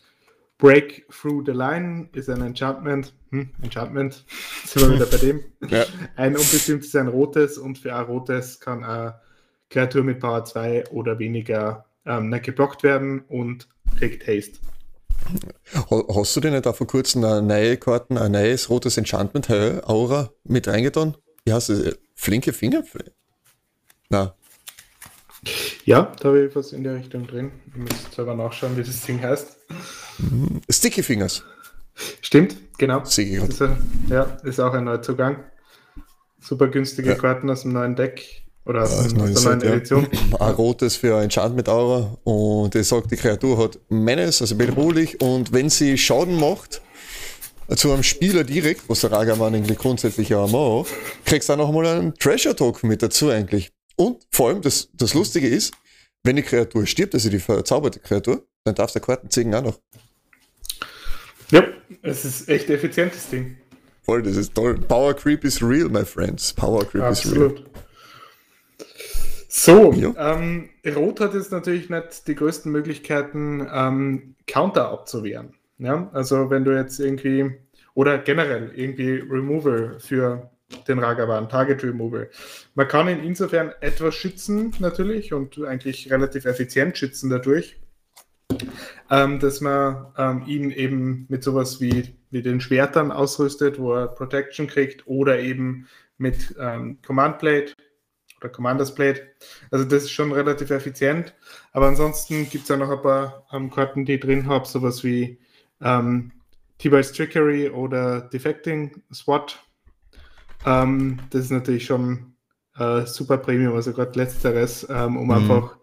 Break 0.59 1.07
Through 1.09 1.45
the 1.47 1.53
Line, 1.53 2.09
ist 2.13 2.29
ein 2.29 2.43
Enchantment. 2.43 3.15
Hm, 3.31 3.51
Enchantment, 3.63 4.25
sind 4.65 4.83
wir 4.83 4.95
wieder 4.95 5.07
bei 5.07 5.17
dem. 5.19 5.45
Ja. 5.69 5.85
Ein 6.17 6.37
unbestimmtes, 6.37 6.95
ein 6.97 7.09
rotes 7.09 7.59
und 7.59 7.79
für 7.79 7.95
ein 7.95 8.05
rotes 8.05 8.59
kann 8.61 8.85
eine 8.85 9.21
Kreatur 9.71 10.03
mit 10.03 10.21
Power 10.21 10.45
2 10.45 10.89
oder 10.89 11.19
weniger 11.19 11.87
ähm, 12.05 12.31
nicht 12.31 12.45
geblockt 12.45 12.83
werden 12.83 13.21
und 13.29 13.69
kriegt 13.99 14.27
Haste. 14.27 14.59
Ha- 15.91 16.05
Hast 16.15 16.37
du 16.37 16.41
denn 16.41 16.53
nicht 16.55 16.67
auch 16.67 16.77
vor 16.77 16.87
kurzem 16.87 17.25
eine 17.25 17.43
neue 17.43 17.77
Karten, 17.77 18.17
ein 18.17 18.33
neues 18.33 18.71
rotes 18.71 18.97
Enchantment 18.97 19.49
hä, 19.49 19.81
Aura 19.85 20.31
mit 20.45 20.67
reingetan? 20.69 21.17
Wie 21.45 21.53
heißt 21.53 21.69
das? 21.71 21.99
Flinke 22.15 22.53
Finger? 22.53 22.83
Na, 24.09 24.35
Ja, 25.85 26.13
da 26.21 26.29
habe 26.29 26.47
ich 26.47 26.57
was 26.57 26.73
in 26.73 26.83
der 26.85 26.95
Richtung 26.97 27.27
drin. 27.27 27.53
Ich 27.69 27.77
muss 27.77 28.15
selber 28.15 28.35
nachschauen, 28.35 28.77
wie 28.77 28.83
das 28.83 29.03
Ding 29.03 29.23
heißt. 29.23 29.57
Sticky 30.71 31.03
Fingers. 31.03 31.45
Stimmt, 32.21 32.57
genau. 32.79 33.01
Grad. 33.01 33.19
ist, 33.19 33.63
ein, 33.63 34.07
ja, 34.09 34.23
ist 34.45 34.61
auch 34.61 34.73
ein 34.73 34.85
Neuzugang. 34.85 35.45
Super 36.41 36.69
günstige 36.69 37.11
Ja. 37.11 37.15
Karten 37.17 37.51
aus 37.51 37.63
dem 37.63 37.73
neuen 37.73 37.97
Deck 37.97 38.45
oder 38.69 38.83
aus, 38.83 38.91
Ja, 38.91 39.23
aus 39.23 39.33
der 39.33 39.43
neuen 39.43 39.61
ja. 39.61 39.75
Edition. 39.75 40.07
Ein 40.39 40.55
rotes 40.55 40.97
für 40.97 41.17
ein 41.17 41.25
Enchantment 41.25 41.69
Aura 41.69 42.17
und 42.25 42.75
es 42.75 42.91
sagt, 42.91 43.11
die 43.11 43.17
Kreatur 43.17 43.59
hat 43.59 43.79
Menace, 43.89 44.43
also 44.43 44.55
bedrohlich 44.57 45.21
und 45.21 45.53
wenn 45.53 45.71
sie 45.71 45.97
Schaden 45.97 46.39
macht, 46.39 46.83
zu 47.75 47.93
einem 47.93 48.03
Spieler 48.03 48.45
direkt, 48.45 48.89
was 48.89 49.01
der 49.03 49.13
Ragaman 49.13 49.55
eigentlich 49.55 49.79
grundsätzlich 49.79 50.31
ja 50.31 50.39
auch 50.39 50.83
macht, 50.85 50.93
kriegst 51.25 51.49
du 51.49 51.55
auch 51.55 51.59
noch 51.59 51.73
mal 51.73 51.87
einen 51.87 52.15
Treasure 52.15 52.57
Token 52.57 52.89
mit 52.89 53.03
dazu 53.03 53.29
eigentlich. 53.29 53.71
Und 53.97 54.27
vor 54.31 54.49
allem, 54.49 54.63
das, 54.63 54.89
das 54.95 55.13
Lustige 55.13 55.49
ist, 55.49 55.75
wenn 56.23 56.37
die 56.37 56.43
Kreatur 56.43 56.87
stirbt, 56.87 57.15
also 57.15 57.29
die 57.29 57.39
verzauberte 57.39 58.01
Kreatur, 58.01 58.47
dann 58.65 58.75
darfst 58.75 58.97
du 58.97 59.01
Karten 59.01 59.31
ziehen 59.31 59.55
auch 59.55 59.63
noch. 59.63 59.79
Ja, 61.51 61.65
es 62.03 62.25
ist 62.25 62.49
echt 62.49 62.71
effizientes 62.71 63.29
Ding. 63.29 63.57
Voll, 64.03 64.23
das 64.23 64.37
ist 64.37 64.55
toll. 64.55 64.79
Power 64.79 65.15
Creep 65.15 65.45
is 65.45 65.63
real, 65.63 65.89
my 65.89 66.05
friends. 66.05 66.53
Power 66.55 66.85
Creep 66.85 67.05
is 67.11 67.31
real. 67.31 67.55
So, 69.49 69.93
Ja. 69.93 70.35
ähm, 70.35 70.69
Rot 70.95 71.21
hat 71.21 71.35
jetzt 71.35 71.53
natürlich 71.53 71.89
nicht 71.89 72.29
die 72.29 72.35
größten 72.35 72.71
Möglichkeiten, 72.71 73.67
ähm, 73.73 74.35
Counter 74.47 74.91
abzuwehren. 74.91 75.55
Ja, 75.79 76.11
also 76.13 76.51
wenn 76.51 76.65
du 76.65 76.77
jetzt 76.77 76.99
irgendwie, 77.01 77.53
oder 77.95 78.19
generell 78.19 78.73
irgendwie 78.75 79.15
Removal 79.19 79.99
für 80.01 80.51
den 80.87 80.99
Ragavan, 80.99 81.49
Target 81.49 81.83
Removal. 81.83 82.29
Man 82.75 82.89
kann 82.89 83.09
ihn 83.09 83.23
insofern 83.23 83.73
etwas 83.81 84.15
schützen 84.15 84.75
natürlich 84.81 85.33
und 85.33 85.59
eigentlich 85.65 86.11
relativ 86.11 86.45
effizient 86.45 86.99
schützen 86.99 87.31
dadurch, 87.31 87.81
ähm, 89.11 89.39
dass 89.41 89.61
man 89.63 90.07
ähm, 90.19 90.43
ihn 90.47 90.71
eben 90.71 91.25
mit 91.29 91.43
sowas 91.43 91.81
wie, 91.81 92.15
wie 92.31 92.43
den 92.43 92.61
Schwertern 92.61 93.11
ausrüstet, 93.13 93.79
wo 93.79 93.95
er 93.95 94.09
Protection 94.09 94.67
kriegt 94.67 95.07
oder 95.07 95.39
eben 95.39 95.87
mit 96.19 96.55
ähm, 96.61 96.99
Command 97.07 97.39
Blade 97.39 97.73
oder 98.39 98.49
Commanders 98.49 98.95
Blade. 98.95 99.21
Also 99.71 99.85
das 99.85 100.05
ist 100.05 100.13
schon 100.13 100.33
relativ 100.33 100.71
effizient. 100.71 101.35
Aber 101.73 101.87
ansonsten 101.87 102.49
gibt 102.49 102.65
es 102.65 102.69
ja 102.69 102.77
noch 102.77 102.91
ein 102.91 103.03
paar 103.03 103.47
ähm, 103.53 103.71
Karten, 103.71 104.05
die 104.05 104.19
drin 104.19 104.47
habe, 104.49 104.67
sowas 104.67 105.05
wie 105.05 105.39
ähm, 105.81 106.33
T-Bites 106.79 107.13
Trickery 107.13 107.71
oder 107.71 108.23
Defecting 108.23 109.03
SWAT. 109.13 109.59
Ähm, 110.65 111.19
das 111.31 111.45
ist 111.47 111.51
natürlich 111.51 111.85
schon 111.85 112.35
äh, 112.77 113.05
super 113.07 113.39
Premium, 113.39 113.75
also 113.75 113.93
gerade 113.93 114.19
letzteres, 114.19 114.87
ähm, 114.89 115.17
um 115.17 115.29
Mhm. 115.29 115.33
einfach, 115.33 115.77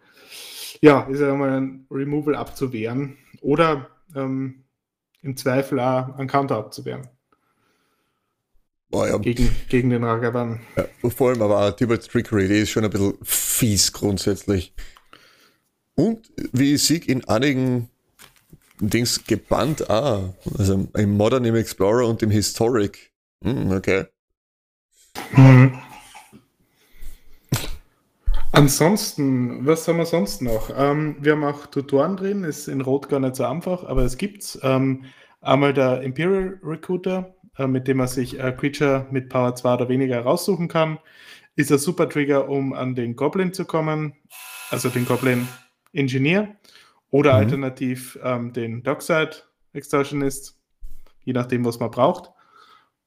ja, 0.82 1.02
ist 1.04 1.20
ja 1.20 1.34
mal 1.34 1.62
ein 1.62 1.86
Removal 1.92 2.36
abzuwehren 2.36 3.18
oder 3.42 3.90
ähm, 4.16 4.64
im 5.22 5.36
Zweifel 5.36 5.80
auch 5.80 6.16
einen 6.18 6.28
Counter 6.28 6.58
abzuwehren 6.58 7.10
Boah, 8.96 9.10
ja. 9.10 9.18
gegen, 9.18 9.54
gegen 9.68 9.90
den 9.90 10.06
Ragavan. 10.06 10.62
Ja, 10.78 11.10
vor 11.10 11.28
allem 11.28 11.42
aber 11.42 11.68
auch 11.68 11.72
Tibet's 11.72 12.08
Trickery, 12.08 12.48
die 12.48 12.60
ist 12.60 12.70
schon 12.70 12.86
ein 12.86 12.90
bisschen 12.90 13.18
fies 13.24 13.92
grundsätzlich. 13.92 14.74
Und 15.96 16.32
wie 16.54 16.78
sehe, 16.78 17.00
in 17.00 17.28
einigen 17.28 17.90
Dings 18.80 19.26
gebannt 19.26 19.90
auch. 19.90 20.34
Also 20.58 20.88
im 20.94 21.18
Modern, 21.18 21.44
im 21.44 21.56
Explorer 21.56 22.08
und 22.08 22.24
im 22.24 22.32
Historic. 22.32 23.12
Hm, 23.44 23.70
okay. 23.72 24.06
Ansonsten, 28.54 29.66
was 29.68 29.86
haben 29.90 29.98
wir 29.98 30.06
sonst 30.06 30.42
noch? 30.42 30.70
Ähm, 30.74 31.18
wir 31.20 31.34
haben 31.34 31.44
auch 31.44 31.66
Tutoren 31.66 32.16
drin, 32.16 32.46
ist 32.46 32.70
in 32.70 32.80
Rot 32.80 33.10
gar 33.10 33.20
nicht 33.20 33.36
so 33.36 33.44
einfach, 33.44 33.84
aber 33.84 34.04
es 34.04 34.16
gibt's. 34.16 34.58
Ähm, 34.64 35.04
einmal 35.42 35.74
der 35.74 36.02
Imperial 36.02 36.62
Recruiter, 36.64 37.35
äh, 37.58 37.68
mit 37.68 37.88
dem 37.88 37.98
man 37.98 38.08
sich 38.08 38.42
ein 38.42 38.56
Creature 38.58 39.08
mit 39.12 39.30
Power 39.30 39.56
2 39.56 39.74
oder 39.74 39.90
weniger 39.90 40.22
raussuchen 40.22 40.68
kann. 40.68 41.00
Ist 41.56 41.72
ein 41.72 41.78
super 41.78 42.10
Trigger, 42.10 42.50
um 42.50 42.74
an 42.74 42.96
den 42.96 43.16
Goblin 43.16 43.54
zu 43.54 43.66
kommen, 43.66 44.14
also 44.72 44.90
den 44.90 45.06
Goblin 45.06 45.48
Engineer 45.94 46.56
oder 47.12 47.34
Mhm. 47.34 47.38
alternativ 47.38 48.20
ähm, 48.24 48.52
den 48.52 48.84
Dockside 48.84 49.32
Extortionist, 49.74 50.58
je 51.24 51.34
nachdem, 51.34 51.64
was 51.66 51.80
man 51.80 51.92
braucht. 51.92 52.32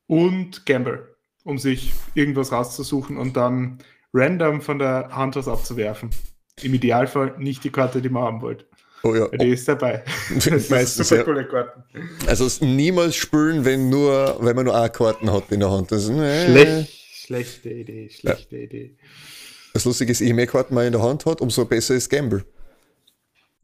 Und 0.06 0.64
Gamble, 0.64 1.16
um 1.44 1.58
sich 1.58 1.92
irgendwas 2.14 2.52
rauszusuchen 2.52 3.18
und 3.18 3.36
dann 3.36 3.78
random 4.14 4.62
von 4.62 4.78
der 4.78 5.10
Hand 5.14 5.36
was 5.36 5.48
abzuwerfen. 5.48 6.10
Im 6.62 6.74
Idealfall 6.74 7.34
nicht 7.38 7.62
die 7.64 7.70
Karte, 7.70 8.00
die 8.00 8.08
man 8.08 8.22
haben 8.22 8.40
wollt. 8.40 8.66
Oh 9.04 9.14
ja. 9.14 9.28
Die 9.28 9.50
ist 9.50 9.68
dabei. 9.68 10.04
Das 10.34 10.46
ist 10.46 10.70
Meistens, 10.70 11.08
super 11.08 11.20
ja. 11.20 11.24
coole 11.24 11.46
Karten. 11.46 11.82
Also 12.26 12.48
niemals 12.64 13.14
spülen, 13.16 13.64
wenn 13.64 13.88
nur, 13.88 14.36
wenn 14.40 14.56
man 14.56 14.64
nur 14.64 14.76
eine 14.76 14.90
Karten 14.90 15.30
hat 15.32 15.44
in 15.50 15.60
der 15.60 15.70
Hand. 15.70 15.92
Das, 15.92 16.04
ist, 16.04 16.10
äh, 16.10 16.46
Schlecht, 16.46 16.92
schlechte 17.26 17.70
Idee, 17.70 18.10
schlechte 18.10 18.56
Idee. 18.56 18.96
Das 19.74 19.84
Lustige 19.84 20.10
ist, 20.12 20.20
je 20.20 20.32
mehr 20.32 20.46
Karten 20.46 20.74
man 20.74 20.86
in 20.86 20.92
der 20.92 21.02
Hand 21.02 21.26
hat, 21.26 21.40
umso 21.40 21.64
besser 21.64 21.94
ist 21.94 22.08
Gamble. 22.08 22.44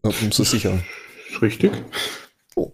Und 0.02 0.14
umso 0.22 0.44
sicherer. 0.44 0.80
Richtig. 1.42 1.72
Oh. 2.54 2.70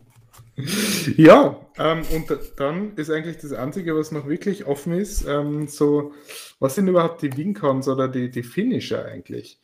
Ja, 1.16 1.58
ähm, 1.78 2.02
und 2.12 2.30
da- 2.30 2.38
dann 2.56 2.94
ist 2.96 3.10
eigentlich 3.10 3.38
das 3.38 3.52
Einzige, 3.52 3.96
was 3.96 4.12
noch 4.12 4.28
wirklich 4.28 4.66
offen 4.66 4.92
ist, 4.92 5.24
ähm, 5.26 5.66
so, 5.68 6.12
was 6.58 6.74
sind 6.74 6.88
überhaupt 6.88 7.22
die 7.22 7.34
Wincons 7.34 7.88
oder 7.88 8.08
die, 8.08 8.30
die 8.30 8.42
Finisher 8.42 9.04
eigentlich? 9.06 9.58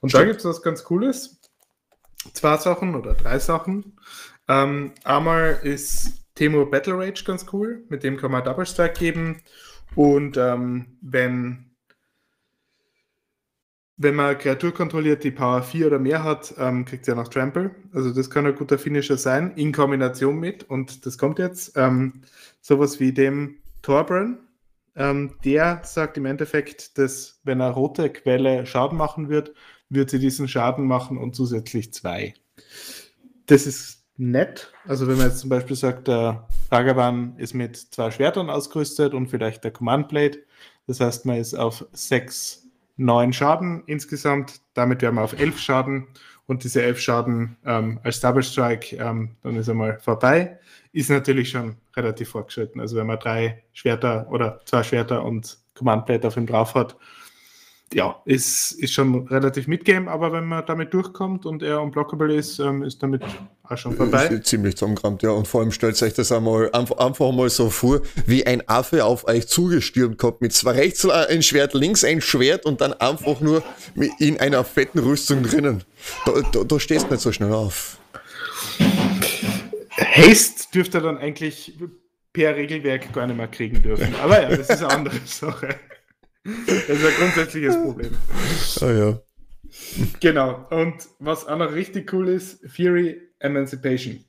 Und 0.00 0.12
da 0.14 0.18
Stimmt. 0.18 0.32
gibt 0.32 0.40
es 0.40 0.44
was 0.44 0.62
ganz 0.62 0.84
Cooles. 0.84 1.35
Zwei 2.32 2.56
Sachen 2.56 2.94
oder 2.94 3.14
drei 3.14 3.38
Sachen. 3.38 3.96
Ähm, 4.48 4.92
einmal 5.04 5.58
ist 5.62 6.26
Temur 6.34 6.70
Battle 6.70 6.98
Rage 6.98 7.24
ganz 7.24 7.46
cool, 7.52 7.84
mit 7.88 8.04
dem 8.04 8.16
kann 8.16 8.30
man 8.30 8.44
Double 8.44 8.66
Strike 8.66 8.98
geben. 8.98 9.42
Und 9.94 10.36
ähm, 10.36 10.98
wenn, 11.00 11.70
wenn 13.96 14.14
man 14.14 14.38
Kreatur 14.38 14.72
kontrolliert, 14.72 15.24
die 15.24 15.30
Power 15.30 15.62
4 15.62 15.86
oder 15.86 15.98
mehr 15.98 16.22
hat, 16.22 16.54
ähm, 16.58 16.84
kriegt 16.84 17.04
sie 17.04 17.12
ja 17.12 17.16
noch 17.16 17.28
Trample. 17.28 17.74
Also 17.92 18.12
das 18.12 18.28
kann 18.30 18.46
ein 18.46 18.54
guter 18.54 18.78
Finisher 18.78 19.16
sein, 19.16 19.52
in 19.56 19.72
Kombination 19.72 20.38
mit, 20.38 20.64
und 20.64 21.06
das 21.06 21.16
kommt 21.18 21.38
jetzt, 21.38 21.76
ähm, 21.76 22.22
sowas 22.60 23.00
wie 23.00 23.12
dem 23.12 23.56
Torbran. 23.82 24.38
Ähm, 24.94 25.34
der 25.44 25.82
sagt 25.84 26.16
im 26.16 26.26
Endeffekt, 26.26 26.98
dass 26.98 27.40
wenn 27.44 27.60
eine 27.60 27.72
rote 27.72 28.10
Quelle 28.10 28.66
Schaden 28.66 28.96
machen 28.96 29.28
wird, 29.28 29.54
wird 29.88 30.10
sie 30.10 30.18
diesen 30.18 30.48
Schaden 30.48 30.86
machen 30.86 31.18
und 31.18 31.34
zusätzlich 31.34 31.92
zwei. 31.92 32.34
Das 33.46 33.66
ist 33.66 34.04
nett. 34.16 34.72
Also 34.86 35.06
wenn 35.06 35.18
man 35.18 35.28
jetzt 35.28 35.40
zum 35.40 35.50
Beispiel 35.50 35.76
sagt, 35.76 36.08
der 36.08 36.48
Ragavan 36.70 37.36
ist 37.36 37.54
mit 37.54 37.76
zwei 37.76 38.10
Schwertern 38.10 38.50
ausgerüstet 38.50 39.14
und 39.14 39.28
vielleicht 39.28 39.64
der 39.64 39.70
Command 39.70 40.08
Blade. 40.08 40.38
Das 40.86 41.00
heißt, 41.00 41.26
man 41.26 41.36
ist 41.36 41.54
auf 41.54 41.84
sechs 41.92 42.66
neun 42.96 43.32
Schaden 43.32 43.82
insgesamt. 43.86 44.60
Damit 44.74 45.02
wären 45.02 45.16
wir 45.16 45.22
auf 45.22 45.38
elf 45.38 45.58
Schaden 45.58 46.08
und 46.46 46.64
diese 46.64 46.82
elf 46.82 47.00
Schaden 47.00 47.56
ähm, 47.64 48.00
als 48.02 48.20
Double 48.20 48.42
Strike, 48.42 48.96
ähm, 48.96 49.36
dann 49.42 49.56
ist 49.56 49.68
er 49.68 49.74
mal 49.74 49.98
vorbei. 49.98 50.58
Ist 50.92 51.10
natürlich 51.10 51.50
schon 51.50 51.76
relativ 51.96 52.30
fortgeschritten. 52.30 52.80
Also 52.80 52.96
wenn 52.96 53.06
man 53.06 53.18
drei 53.18 53.62
Schwerter 53.72 54.28
oder 54.30 54.60
zwei 54.64 54.82
Schwerter 54.82 55.24
und 55.24 55.58
Command 55.74 56.06
Plate 56.06 56.28
auf 56.28 56.36
ihm 56.36 56.46
drauf 56.46 56.74
hat, 56.74 56.96
ja, 57.94 58.20
ist, 58.24 58.72
ist 58.72 58.92
schon 58.92 59.28
relativ 59.28 59.68
mitgame, 59.68 60.10
aber 60.10 60.32
wenn 60.32 60.46
man 60.46 60.66
damit 60.66 60.92
durchkommt 60.92 61.46
und 61.46 61.62
er 61.62 61.80
unblockable 61.80 62.34
ist, 62.34 62.58
ähm, 62.58 62.82
ist 62.82 63.02
damit 63.02 63.22
auch 63.62 63.78
schon 63.78 63.96
vorbei. 63.96 64.26
Ist 64.26 64.46
ziemlich 64.46 64.76
zusammengerammt, 64.76 65.22
ja. 65.22 65.30
Und 65.30 65.46
vor 65.46 65.60
allem 65.60 65.70
stellt 65.70 66.00
euch 66.02 66.14
das 66.14 66.32
einmal 66.32 66.70
einfach, 66.72 67.32
mal 67.32 67.48
so 67.48 67.70
vor, 67.70 68.00
wie 68.26 68.44
ein 68.44 68.68
Affe 68.68 69.04
auf 69.04 69.26
euch 69.28 69.46
zugestürmt 69.46 70.18
kommt, 70.18 70.40
mit 70.40 70.52
zwei 70.52 70.72
rechts 70.72 71.08
ein 71.08 71.42
Schwert, 71.42 71.74
links 71.74 72.02
ein 72.04 72.20
Schwert 72.20 72.66
und 72.66 72.80
dann 72.80 72.92
einfach 72.94 73.40
nur 73.40 73.62
in 74.18 74.40
einer 74.40 74.64
fetten 74.64 74.98
Rüstung 74.98 75.44
drinnen. 75.44 75.84
Da, 76.24 76.32
da, 76.52 76.64
da 76.64 76.80
stehst 76.80 77.06
du 77.06 77.12
nicht 77.12 77.20
so 77.20 77.30
schnell 77.30 77.52
auf. 77.52 77.98
Haste 79.90 80.64
dürfte 80.74 80.98
er 80.98 81.02
dann 81.02 81.18
eigentlich 81.18 81.78
per 82.32 82.56
Regelwerk 82.56 83.12
gar 83.12 83.26
nicht 83.26 83.36
mehr 83.36 83.48
kriegen 83.48 83.80
dürfen. 83.80 84.14
Aber 84.22 84.42
ja, 84.42 84.48
das 84.54 84.68
ist 84.68 84.82
eine 84.82 84.90
andere 84.92 85.20
Sache. 85.24 85.76
Das 86.66 86.98
ist 86.98 87.04
ein 87.04 87.14
grundsätzliches 87.18 87.76
Problem. 87.76 88.12
Ah 88.80 88.92
ja. 88.92 89.20
Genau. 90.20 90.66
Und 90.70 90.94
was 91.18 91.46
auch 91.46 91.58
noch 91.58 91.72
richtig 91.72 92.12
cool 92.12 92.28
ist, 92.28 92.60
Fury 92.70 93.20
Emancipation. 93.38 94.24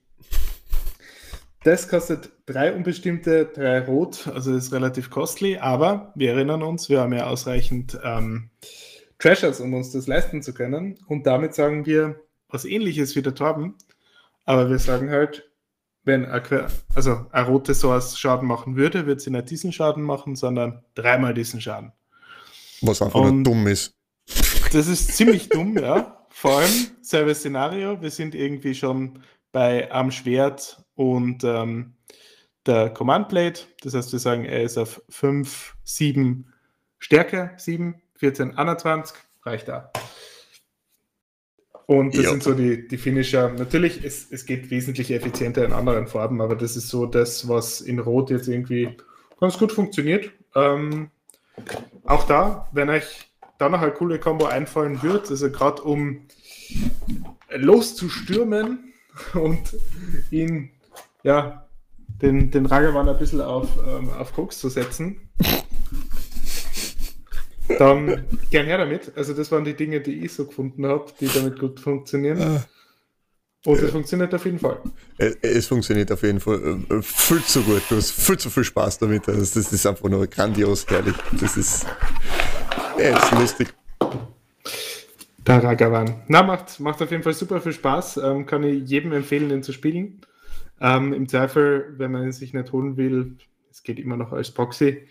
Das 1.64 1.90
kostet 1.90 2.30
drei 2.46 2.74
unbestimmte, 2.74 3.46
drei 3.46 3.82
rot, 3.82 4.28
also 4.34 4.56
ist 4.56 4.72
relativ 4.72 5.10
costly, 5.10 5.58
aber 5.58 6.14
wir 6.16 6.32
erinnern 6.32 6.64
uns, 6.64 6.88
wir 6.88 7.02
haben 7.02 7.14
ja 7.14 7.28
ausreichend 7.28 8.00
ähm, 8.04 8.50
Treasures, 9.20 9.60
um 9.60 9.74
uns 9.74 9.92
das 9.92 10.08
leisten 10.08 10.42
zu 10.42 10.54
können. 10.54 10.98
Und 11.08 11.28
damit 11.28 11.54
sagen 11.56 11.86
wir 11.86 12.22
was 12.48 12.64
ähnliches 12.64 13.16
wie 13.16 13.22
der 13.22 13.36
Torben, 13.36 13.76
aber 14.46 14.70
wir 14.70 14.80
sagen 14.80 15.10
halt, 15.10 15.52
wenn 16.04 16.26
eine, 16.26 16.68
also 16.96 17.26
eine 17.32 17.48
rote 17.48 17.76
Source 17.76 18.18
Schaden 18.18 18.48
machen 18.48 18.78
würde, 18.78 19.06
wird 19.06 19.20
sie 19.20 19.30
nicht 19.30 19.50
diesen 19.50 19.74
Schaden 19.74 20.04
machen, 20.04 20.38
sondern 20.38 20.86
dreimal 20.96 21.34
diesen 21.34 21.60
Schaden. 21.60 21.92
Was 22.82 23.02
einfach 23.02 23.22
nur 23.22 23.44
dumm 23.44 23.68
ist. 23.68 23.94
Das 24.74 24.88
ist 24.88 25.16
ziemlich 25.16 25.50
dumm, 25.50 25.78
ja. 25.78 26.26
Vor 26.30 26.60
allem 26.60 26.88
selbe 27.02 27.34
Szenario. 27.34 28.02
Wir 28.02 28.12
sind 28.12 28.36
irgendwie 28.36 28.76
schon 28.76 29.24
bei 29.52 29.92
am 29.92 30.12
Schwert 30.12 30.84
und 30.96 31.44
ähm, 31.44 31.96
der 32.66 32.90
Command 32.90 33.30
Plate. 33.30 33.62
Das 33.82 33.94
heißt, 33.94 34.12
wir 34.12 34.20
sagen, 34.20 34.46
er 34.46 34.62
ist 34.64 34.78
auf 34.78 35.02
5, 35.10 35.76
7 35.84 36.54
Stärke, 37.00 37.52
7, 37.58 38.02
14, 38.16 38.58
21, 38.58 39.18
reicht 39.44 39.68
da. 39.68 39.92
Und 41.86 42.16
das 42.18 42.26
ja. 42.26 42.32
sind 42.32 42.44
so 42.44 42.54
die, 42.54 42.86
die 42.88 42.98
Finisher. 42.98 43.50
Natürlich, 43.50 44.04
es, 44.04 44.30
es 44.30 44.46
geht 44.46 44.70
wesentlich 44.70 45.10
effizienter 45.12 45.64
in 45.64 45.72
anderen 45.72 46.08
Farben, 46.08 46.42
aber 46.42 46.56
das 46.56 46.76
ist 46.76 46.90
so 46.90 47.06
das, 47.06 47.48
was 47.48 47.80
in 47.80 48.00
Rot 48.00 48.30
jetzt 48.30 48.50
irgendwie 48.50 48.98
ganz 49.40 49.58
gut 49.58 49.72
funktioniert. 49.72 50.32
Ähm, 50.54 51.12
auch 52.06 52.24
da, 52.26 52.68
wenn 52.72 52.90
euch 52.90 53.30
da 53.58 53.70
noch 53.70 53.82
eine 53.82 53.92
coole 53.92 54.20
Combo 54.20 54.46
einfallen 54.46 55.02
wird, 55.02 55.30
also 55.30 55.52
gerade 55.52 55.82
um 55.82 56.22
loszustürmen 57.50 58.94
und 59.34 59.76
ihn, 60.32 60.72
ja, 61.24 61.68
den, 62.22 62.52
den 62.52 62.66
Ragavan 62.66 63.10
ein 63.10 63.18
bisschen 63.18 63.42
auf, 63.42 63.68
ähm, 63.88 64.10
auf 64.12 64.34
Koks 64.34 64.60
zu 64.60 64.70
setzen, 64.70 65.30
dann 67.78 68.26
gern 68.50 68.66
her 68.66 68.78
damit. 68.78 69.12
Also 69.16 69.34
das 69.34 69.52
waren 69.52 69.66
die 69.66 69.76
Dinge, 69.76 70.02
die 70.02 70.26
ich 70.26 70.34
so 70.34 70.46
gefunden 70.46 70.86
habe, 70.86 71.06
die 71.20 71.28
damit 71.28 71.60
gut 71.60 71.80
funktionieren. 71.80 72.64
Ah. 73.68 73.72
Und 73.72 73.82
es 73.82 73.92
funktioniert 73.92 74.34
auf 74.34 74.46
jeden 74.46 74.60
Fall. 74.60 74.80
Es 75.18 75.68
funktioniert 75.68 76.10
auf 76.12 76.24
jeden 76.24 76.40
Fall 76.40 76.80
äh, 76.90 77.02
viel 77.02 77.42
zu 77.44 77.62
gut. 77.64 77.82
Du 77.90 77.98
hast 77.98 78.12
viel 78.12 78.38
zu 78.38 78.50
viel 78.50 78.64
Spaß 78.64 79.00
damit. 79.00 79.28
Also 79.28 79.60
das 79.60 79.74
ist 79.74 79.86
einfach 79.86 80.08
nur 80.08 80.26
grandios 80.28 80.88
herrlich. 80.88 81.16
Das 81.38 81.58
ist, 81.58 81.86
ja, 82.98 83.18
ist 83.18 83.32
lustig. 83.34 83.74
Der 85.46 85.64
Ragavan. 85.64 86.22
Na, 86.28 86.44
macht, 86.44 86.80
macht 86.80 87.02
auf 87.02 87.12
jeden 87.12 87.24
Fall 87.24 87.34
super 87.34 87.60
viel 87.60 87.74
Spaß. 87.74 88.18
Ähm, 88.18 88.46
kann 88.46 88.64
ich 88.64 88.90
jedem 88.90 89.12
empfehlen, 89.12 89.50
den 89.50 89.64
zu 89.64 89.74
spielen. 89.74 90.22
Ähm, 90.80 91.12
Im 91.12 91.28
Zweifel, 91.28 91.94
wenn 91.98 92.12
man 92.12 92.24
ihn 92.24 92.32
sich 92.32 92.54
nicht 92.54 92.72
holen 92.72 92.96
will, 92.96 93.36
es 93.70 93.84
geht 93.84 94.00
immer 94.00 94.16
noch 94.16 94.32
als 94.32 94.50
Proxy. 94.50 95.08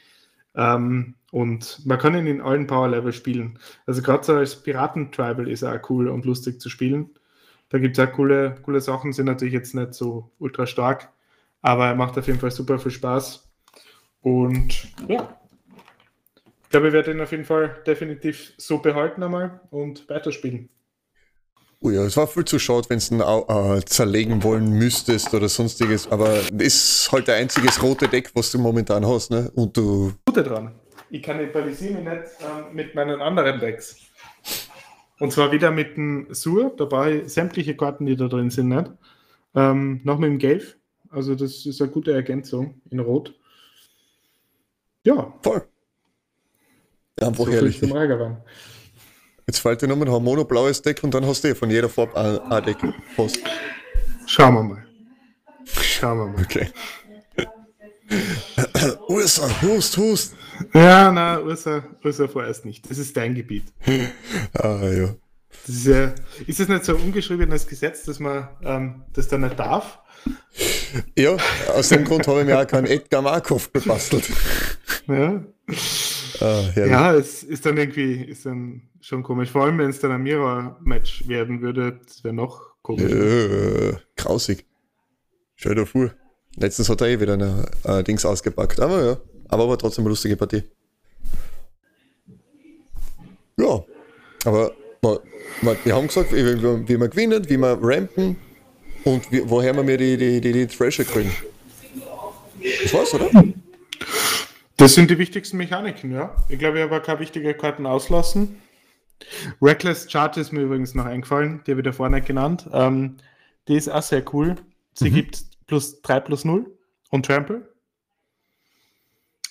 Ähm, 0.54 1.14
und 1.30 1.84
man 1.84 1.98
kann 1.98 2.16
ihn 2.16 2.26
in 2.26 2.40
allen 2.40 2.66
Power-Level 2.66 3.12
spielen. 3.12 3.58
Also 3.84 4.00
gerade 4.00 4.24
so 4.24 4.34
als 4.34 4.62
Piraten-Tribal 4.62 5.46
ist 5.48 5.60
er 5.60 5.74
auch 5.74 5.90
cool 5.90 6.08
und 6.08 6.24
lustig 6.24 6.58
zu 6.58 6.70
spielen. 6.70 7.10
Da 7.68 7.78
gibt 7.78 7.98
es 7.98 8.04
auch 8.04 8.12
coole, 8.12 8.56
coole 8.62 8.80
Sachen, 8.80 9.12
sind 9.12 9.26
natürlich 9.26 9.54
jetzt 9.54 9.74
nicht 9.74 9.94
so 9.94 10.30
ultra 10.38 10.66
stark, 10.66 11.10
aber 11.62 11.86
er 11.86 11.94
macht 11.94 12.16
auf 12.16 12.26
jeden 12.26 12.38
Fall 12.38 12.50
super 12.50 12.78
viel 12.78 12.92
Spaß. 12.92 13.48
Und 14.22 14.88
ja, 15.08 15.36
ich 16.62 16.70
glaube, 16.70 16.88
ich 16.88 16.92
werde 16.92 17.12
ihn 17.12 17.20
auf 17.20 17.30
jeden 17.30 17.44
Fall 17.44 17.76
definitiv 17.86 18.52
so 18.56 18.78
behalten 18.78 19.22
einmal 19.22 19.60
und 19.70 20.08
weiterspielen. 20.08 20.68
Oh 21.80 21.90
ja, 21.90 22.04
es 22.04 22.16
war 22.16 22.26
viel 22.26 22.44
zu 22.44 22.58
schade, 22.58 22.88
wenn 22.88 22.98
du 22.98 23.76
äh, 23.76 23.84
zerlegen 23.84 24.42
wollen 24.42 24.70
müsstest 24.70 25.32
oder 25.34 25.48
sonstiges, 25.48 26.10
aber 26.10 26.40
ist 26.58 27.10
halt 27.12 27.28
der 27.28 27.36
einziges 27.36 27.82
rote 27.82 28.08
Deck, 28.08 28.30
was 28.34 28.50
du 28.50 28.58
momentan 28.58 29.06
hast, 29.06 29.30
ne? 29.30 29.50
Und 29.54 29.76
du. 29.76 30.12
Gute 30.26 30.42
dran. 30.42 30.72
Ich 31.10 31.22
kannibalisiere 31.22 31.94
mich 31.94 32.04
nicht 32.04 32.22
ähm, 32.40 32.74
mit 32.74 32.94
meinen 32.94 33.20
anderen 33.20 33.60
Decks. 33.60 34.05
Und 35.18 35.32
zwar 35.32 35.52
wieder 35.52 35.70
mit 35.70 35.96
dem 35.96 36.26
Sur, 36.30 36.74
dabei 36.76 37.26
sämtliche 37.26 37.76
Karten, 37.76 38.06
die 38.06 38.16
da 38.16 38.28
drin 38.28 38.50
sind, 38.50 38.68
nicht? 38.68 38.90
Ähm, 39.54 40.00
noch 40.04 40.18
mit 40.18 40.30
dem 40.30 40.38
Gelb. 40.38 40.76
Also 41.10 41.34
das 41.34 41.64
ist 41.64 41.80
eine 41.80 41.90
gute 41.90 42.12
Ergänzung 42.12 42.80
in 42.90 43.00
Rot. 43.00 43.34
Ja. 45.04 45.32
Voll. 45.40 45.66
Ja, 47.18 47.28
einfach 47.28 47.46
so 47.46 47.52
herrlich. 47.52 47.80
Jetzt 49.46 49.60
fällt 49.60 49.80
dir 49.80 49.88
nochmal 49.88 50.08
ein 50.08 50.22
mono-blaues 50.22 50.82
Deck 50.82 51.02
und 51.04 51.14
dann 51.14 51.24
hast 51.24 51.44
du 51.44 51.48
eh 51.48 51.54
von 51.54 51.70
jeder 51.70 51.88
Farbe 51.88 52.44
ein, 52.50 52.64
Deck. 52.64 52.78
Fast. 53.14 53.38
Schauen 54.26 54.54
wir 54.54 54.62
mal. 54.64 54.86
Schauen 55.64 56.18
wir 56.18 56.26
mal. 56.26 56.42
Okay. 56.42 56.68
Ursa, 59.08 59.48
hust, 59.62 59.96
hust. 59.96 60.34
Ja, 60.74 61.12
na, 61.12 61.40
Ursa, 61.40 61.84
Ursa 62.04 62.28
vorerst 62.28 62.64
nicht. 62.64 62.88
Das 62.90 62.98
ist 62.98 63.16
dein 63.16 63.34
Gebiet. 63.34 63.64
ah, 64.54 64.88
ja. 64.88 65.14
Das 65.66 65.74
ist, 65.74 65.86
ja, 65.86 66.14
ist 66.46 66.60
das 66.60 66.68
nicht 66.68 66.84
so 66.84 66.96
ein 66.96 67.02
ungeschriebenes 67.02 67.66
Gesetz, 67.66 68.04
dass 68.04 68.20
man 68.20 68.48
ähm, 68.62 69.02
das 69.12 69.28
dann 69.28 69.40
nicht 69.42 69.58
darf? 69.58 69.98
Ja, 71.16 71.36
aus 71.74 71.88
dem 71.88 72.04
Grund 72.04 72.26
habe 72.26 72.40
ich 72.40 72.46
mir 72.46 72.60
auch 72.60 72.66
keinen 72.66 72.86
Edgar 72.86 73.22
Markov 73.22 73.72
gebastelt. 73.72 74.28
Ja. 75.06 75.44
Ah, 76.40 76.62
ja, 76.74 77.14
es 77.14 77.42
ist 77.42 77.64
dann 77.64 77.76
irgendwie 77.76 78.22
ist 78.24 78.44
dann 78.46 78.82
schon 79.00 79.22
komisch. 79.22 79.50
Vor 79.50 79.64
allem, 79.64 79.78
wenn 79.78 79.90
es 79.90 80.00
dann 80.00 80.12
ein 80.12 80.22
Mirror-Match 80.22 81.28
werden 81.28 81.62
würde, 81.62 82.00
das 82.04 82.24
wäre 82.24 82.34
noch 82.34 82.74
komisch. 82.82 83.10
Äh, 83.10 83.94
grausig. 84.16 84.66
Schau 85.54 85.74
dir 85.74 85.86
vor. 85.86 86.10
Letztens 86.56 86.88
hat 86.88 87.00
er 87.00 87.08
eh 87.08 87.20
wieder 87.20 87.34
ein 87.34 87.66
äh, 87.84 88.02
Dings 88.02 88.24
ausgepackt. 88.24 88.80
Aber 88.80 89.04
ja, 89.04 89.16
aber, 89.48 89.64
aber 89.64 89.78
trotzdem 89.78 90.02
eine 90.04 90.10
lustige 90.10 90.36
Partie. 90.36 90.62
Ja, 93.58 93.84
aber 94.44 94.72
wir 95.84 95.94
haben 95.94 96.06
gesagt, 96.08 96.32
wie, 96.32 96.44
wir 96.44 97.08
gewinnen, 97.08 97.48
wie 97.48 97.56
wir 97.56 97.78
rampen 97.80 98.36
und 99.04 99.30
wie, 99.32 99.48
woher 99.48 99.74
wir 99.74 99.82
mir 99.82 99.96
die, 99.96 100.16
die, 100.16 100.40
die, 100.40 100.52
die 100.52 100.66
Thrasher 100.66 101.04
kriegen. 101.04 101.32
Das 102.82 102.92
war's, 102.92 103.14
oder? 103.14 103.30
Das 104.76 104.94
sind 104.94 105.10
die 105.10 105.18
wichtigsten 105.18 105.56
Mechaniken, 105.56 106.12
ja. 106.12 106.36
Ich 106.48 106.58
glaube, 106.58 106.78
ich 106.78 106.84
habe 106.84 107.00
keine 107.00 107.20
wichtige 107.20 107.54
Karten 107.54 107.86
auslassen. 107.86 108.60
Reckless 109.62 110.10
Charge 110.10 110.40
ist 110.40 110.52
mir 110.52 110.62
übrigens 110.62 110.94
noch 110.94 111.06
eingefallen, 111.06 111.62
die 111.66 111.70
habe 111.70 111.80
ich 111.80 111.84
da 111.84 111.92
vorne 111.92 112.20
genannt. 112.20 112.68
Ähm, 112.72 113.16
die 113.68 113.76
ist 113.76 113.88
auch 113.88 114.02
sehr 114.02 114.22
cool. 114.34 114.56
Sie 114.92 115.10
mhm. 115.10 115.14
gibt 115.14 115.44
plus 115.66 116.02
3 116.02 116.20
plus 116.20 116.44
0 116.44 116.66
und 117.10 117.24
Trample. 117.24 117.68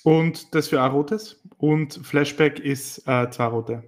Und 0.06 0.54
das 0.54 0.68
für 0.68 0.80
ein 0.84 0.91
rotes. 0.91 1.41
Und 1.58 2.00
Flashback 2.04 2.60
ist 2.60 3.00
äh, 3.08 3.28
zwei 3.32 3.46
rote. 3.46 3.84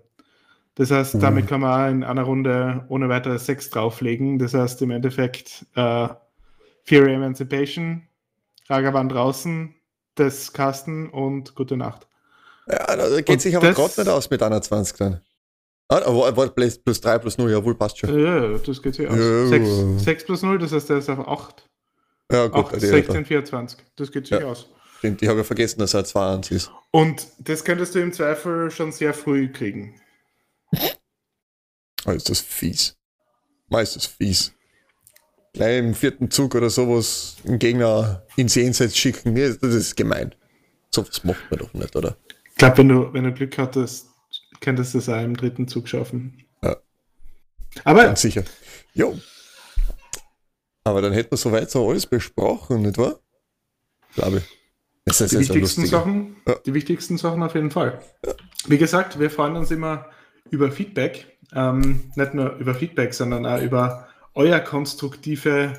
Das 0.73 0.89
heißt, 0.89 1.13
mhm. 1.13 1.19
damit 1.19 1.47
kann 1.47 1.61
man 1.61 1.91
in 1.91 2.03
einer 2.03 2.23
Runde 2.23 2.85
ohne 2.89 3.07
weiteres 3.07 3.45
6 3.45 3.69
drauflegen. 3.69 4.39
Das 4.39 4.55
heißt, 4.55 4.81
im 4.81 4.89
Endeffekt 4.89 5.67
äh, 5.75 6.07
Fury 6.85 7.13
Emancipation, 7.13 8.07
Ragavan 8.67 9.09
draußen, 9.09 9.75
das 10.15 10.53
Kasten 10.53 11.07
und 11.11 11.53
gute 11.53 11.77
Nacht. 11.77 12.07
Ja, 12.67 12.95
da 12.95 13.15
geht 13.17 13.29
und 13.29 13.41
sich 13.41 13.55
aber 13.55 13.71
gerade 13.73 13.93
nicht 14.01 14.09
aus 14.09 14.27
mit 14.31 14.41
21 14.41 14.97
dann. 14.97 15.21
Ah, 15.87 16.01
aber 16.03 16.47
plus, 16.47 16.79
plus 16.79 16.99
3 16.99 17.19
plus 17.19 17.37
0, 17.37 17.51
jawohl, 17.51 17.75
passt 17.75 17.99
schon. 17.99 18.17
Ja, 18.19 18.57
das 18.57 18.81
geht 18.81 18.95
sich 18.95 19.07
aus. 19.07 19.19
Ja. 19.19 19.45
6, 19.45 20.03
6 20.03 20.25
plus 20.25 20.41
0, 20.41 20.57
das 20.57 20.71
heißt, 20.71 20.89
der 20.89 20.97
ist 20.97 21.09
auf 21.11 21.27
8. 21.27 21.63
Ja, 22.31 22.47
gut. 22.47 22.73
8, 22.73 22.81
16, 22.81 23.23
24. 23.23 23.79
Das 23.95 24.11
geht 24.11 24.25
sich 24.25 24.39
ja. 24.39 24.47
aus. 24.47 24.67
Stimmt, 24.99 25.21
ich 25.21 25.27
habe 25.27 25.39
ja 25.39 25.43
vergessen, 25.43 25.79
dass 25.79 25.93
er 25.93 26.03
2-1 26.05 26.51
ist. 26.51 26.71
Und 26.91 27.27
das 27.39 27.63
könntest 27.63 27.93
du 27.93 27.99
im 27.99 28.13
Zweifel 28.13 28.71
schon 28.71 28.91
sehr 28.91 29.13
früh 29.13 29.51
kriegen. 29.51 29.99
Oh, 32.05 32.11
ist 32.11 32.29
das 32.29 32.39
fies. 32.39 32.95
Ist 33.69 33.95
das 33.95 34.05
fies. 34.05 34.53
Gleich 35.53 35.79
im 35.79 35.93
vierten 35.93 36.31
Zug 36.31 36.55
oder 36.55 36.69
sowas 36.69 37.37
einen 37.45 37.59
Gegner 37.59 38.25
ins 38.35 38.55
Jenseits 38.55 38.97
schicken, 38.97 39.35
das 39.35 39.73
ist 39.73 39.95
gemein. 39.95 40.33
Sowas 40.89 41.23
macht 41.23 41.49
man 41.51 41.59
doch 41.59 41.73
nicht, 41.73 41.95
oder? 41.95 42.17
Ich 42.51 42.55
glaube, 42.55 42.77
wenn 42.79 42.89
du, 42.89 43.13
wenn 43.13 43.23
du 43.23 43.33
Glück 43.33 43.57
hattest, 43.57 44.07
könntest 44.61 44.93
du 44.93 44.99
es 44.99 45.09
auch 45.09 45.21
im 45.21 45.35
dritten 45.35 45.67
Zug 45.67 45.87
schaffen. 45.87 46.45
Ja. 46.63 46.77
Aber 47.83 48.03
Ganz 48.05 48.21
sicher. 48.21 48.43
Jo. 48.93 49.19
Aber 50.83 51.01
dann 51.01 51.13
hätten 51.13 51.31
wir 51.31 51.37
soweit 51.37 51.69
so 51.69 51.87
alles 51.89 52.05
besprochen, 52.05 52.83
nicht 52.83 52.97
wahr? 52.97 53.19
Glaube 54.15 54.37
ich. 54.37 54.43
Das 55.07 55.21
ist 55.21 55.31
die 55.31 55.39
wichtigsten 55.39 55.81
lustiger. 55.81 55.99
Sachen, 56.01 56.35
Ja. 56.47 56.55
die 56.65 56.73
wichtigsten 56.73 57.17
Sachen 57.17 57.41
auf 57.43 57.55
jeden 57.55 57.71
Fall. 57.71 57.99
Wie 58.67 58.77
gesagt, 58.77 59.19
wir 59.19 59.29
freuen 59.29 59.55
uns 59.55 59.71
immer 59.71 60.05
über 60.51 60.71
Feedback. 60.71 61.37
Ähm, 61.55 62.11
nicht 62.15 62.33
nur 62.33 62.55
über 62.57 62.75
Feedback, 62.75 63.13
sondern 63.13 63.45
auch 63.45 63.61
über 63.61 64.07
euer 64.33 64.59
konstruktive, 64.59 65.73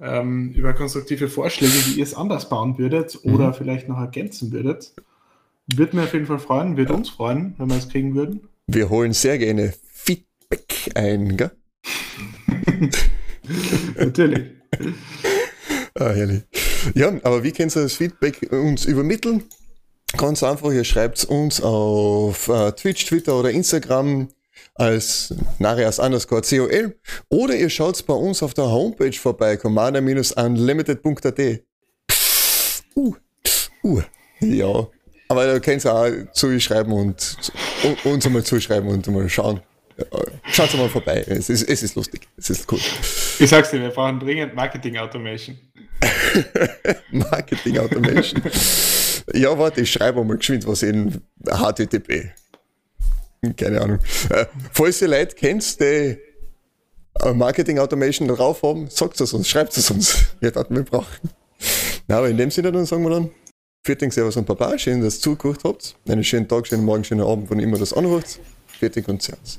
ähm, 0.00 0.52
über 0.52 0.72
konstruktive 0.72 1.28
Vorschläge, 1.28 1.72
wie 1.86 1.98
ihr 1.98 2.04
es 2.04 2.14
anders 2.14 2.48
bauen 2.48 2.78
würdet 2.78 3.18
Mhm. 3.24 3.34
oder 3.34 3.52
vielleicht 3.52 3.88
noch 3.88 3.98
ergänzen 4.00 4.52
würdet. 4.52 4.94
Würde 5.74 5.96
mir 5.96 6.02
auf 6.04 6.12
jeden 6.14 6.26
Fall 6.26 6.38
freuen, 6.38 6.76
würde 6.76 6.94
uns 6.94 7.10
freuen, 7.10 7.54
wenn 7.58 7.68
wir 7.68 7.76
es 7.76 7.88
kriegen 7.88 8.14
würden. 8.14 8.48
Wir 8.66 8.88
holen 8.88 9.12
sehr 9.12 9.38
gerne 9.38 9.74
Feedback 9.92 10.90
ein, 10.94 11.36
gell? 11.36 11.50
Natürlich. 13.96 14.50
Ah, 15.94 16.10
herrlich. 16.10 16.42
Ja, 16.94 17.12
aber 17.22 17.42
wie 17.42 17.52
könnt 17.52 17.74
ihr 17.76 17.82
das 17.82 17.94
Feedback 17.94 18.52
uns 18.52 18.84
übermitteln? 18.84 19.44
Ganz 20.16 20.42
einfach, 20.42 20.72
ihr 20.72 20.84
schreibt 20.84 21.24
uns 21.24 21.60
auf 21.60 22.48
äh, 22.48 22.72
Twitch, 22.72 23.06
Twitter 23.06 23.38
oder 23.38 23.50
Instagram 23.50 24.28
als 24.74 25.34
Narias 25.58 25.98
underscore 25.98 26.42
COL 26.42 26.94
oder 27.28 27.56
ihr 27.56 27.70
schaut 27.70 28.04
bei 28.06 28.14
uns 28.14 28.42
auf 28.42 28.54
der 28.54 28.70
Homepage 28.70 29.12
vorbei, 29.12 29.56
commander-unlimited.at. 29.56 31.60
Uh, 32.94 33.14
uh, 33.84 34.02
ja. 34.40 34.86
Aber 35.28 35.46
da 35.46 35.58
könnt 35.60 35.84
ihr 35.84 35.94
auch 35.94 36.10
zuschreiben 36.32 36.92
und 36.92 37.36
uns 38.04 38.26
einmal 38.26 38.44
zuschreiben 38.44 38.90
und 38.90 39.06
mal 39.08 39.28
schauen. 39.28 39.60
Schaut 40.50 40.74
mal 40.76 40.88
vorbei. 40.88 41.24
Es 41.26 41.48
ist, 41.48 41.68
es 41.68 41.82
ist 41.82 41.94
lustig. 41.94 42.28
Es 42.36 42.50
ist 42.50 42.70
cool. 42.70 42.80
Ich 43.38 43.48
sag's 43.48 43.70
dir, 43.70 43.80
wir 43.80 43.90
brauchen 43.90 44.20
dringend 44.20 44.54
Marketing 44.54 44.96
Automation. 44.98 45.58
Marketing 47.10 47.78
Automation. 47.78 48.42
ja, 49.34 49.56
warte, 49.56 49.82
ich 49.82 49.92
schreibe 49.92 50.24
mal 50.24 50.36
geschwind 50.36 50.66
was 50.66 50.82
in 50.82 51.22
HTTP. 51.44 52.32
Keine 53.56 53.80
Ahnung. 53.80 53.98
Äh, 54.30 54.46
falls 54.72 55.02
ihr 55.02 55.08
Leute 55.08 55.34
kennt, 55.34 55.80
die 55.80 56.18
äh, 57.20 57.32
Marketing 57.34 57.78
Automation 57.78 58.28
drauf 58.28 58.62
haben, 58.62 58.88
sagt 58.88 59.20
es 59.20 59.32
uns, 59.32 59.48
schreibt 59.48 59.76
es 59.76 59.90
uns. 59.90 60.26
Wir 60.40 60.54
werden 60.54 60.76
wir 60.76 60.84
brauchen. 60.84 61.30
Na, 62.08 62.18
aber 62.18 62.28
in 62.28 62.36
dem 62.36 62.50
Sinne 62.50 62.72
dann 62.72 62.86
sagen 62.86 63.02
wir 63.02 63.10
dann, 63.10 63.30
Vierting, 63.84 64.12
Servus 64.12 64.36
und 64.36 64.44
Papa, 64.44 64.78
schön, 64.78 65.00
dass 65.00 65.16
ihr 65.16 65.22
zugehört 65.22 65.64
habt. 65.64 65.96
Einen 66.08 66.22
schönen 66.22 66.46
Tag, 66.46 66.68
schönen 66.68 66.84
Morgen, 66.84 67.02
schönen 67.02 67.22
Abend, 67.22 67.50
wann 67.50 67.58
immer 67.58 67.78
das 67.78 67.92
anhört. 67.92 68.38
Fertig 68.66 69.08
und 69.08 69.22
Servus. 69.22 69.58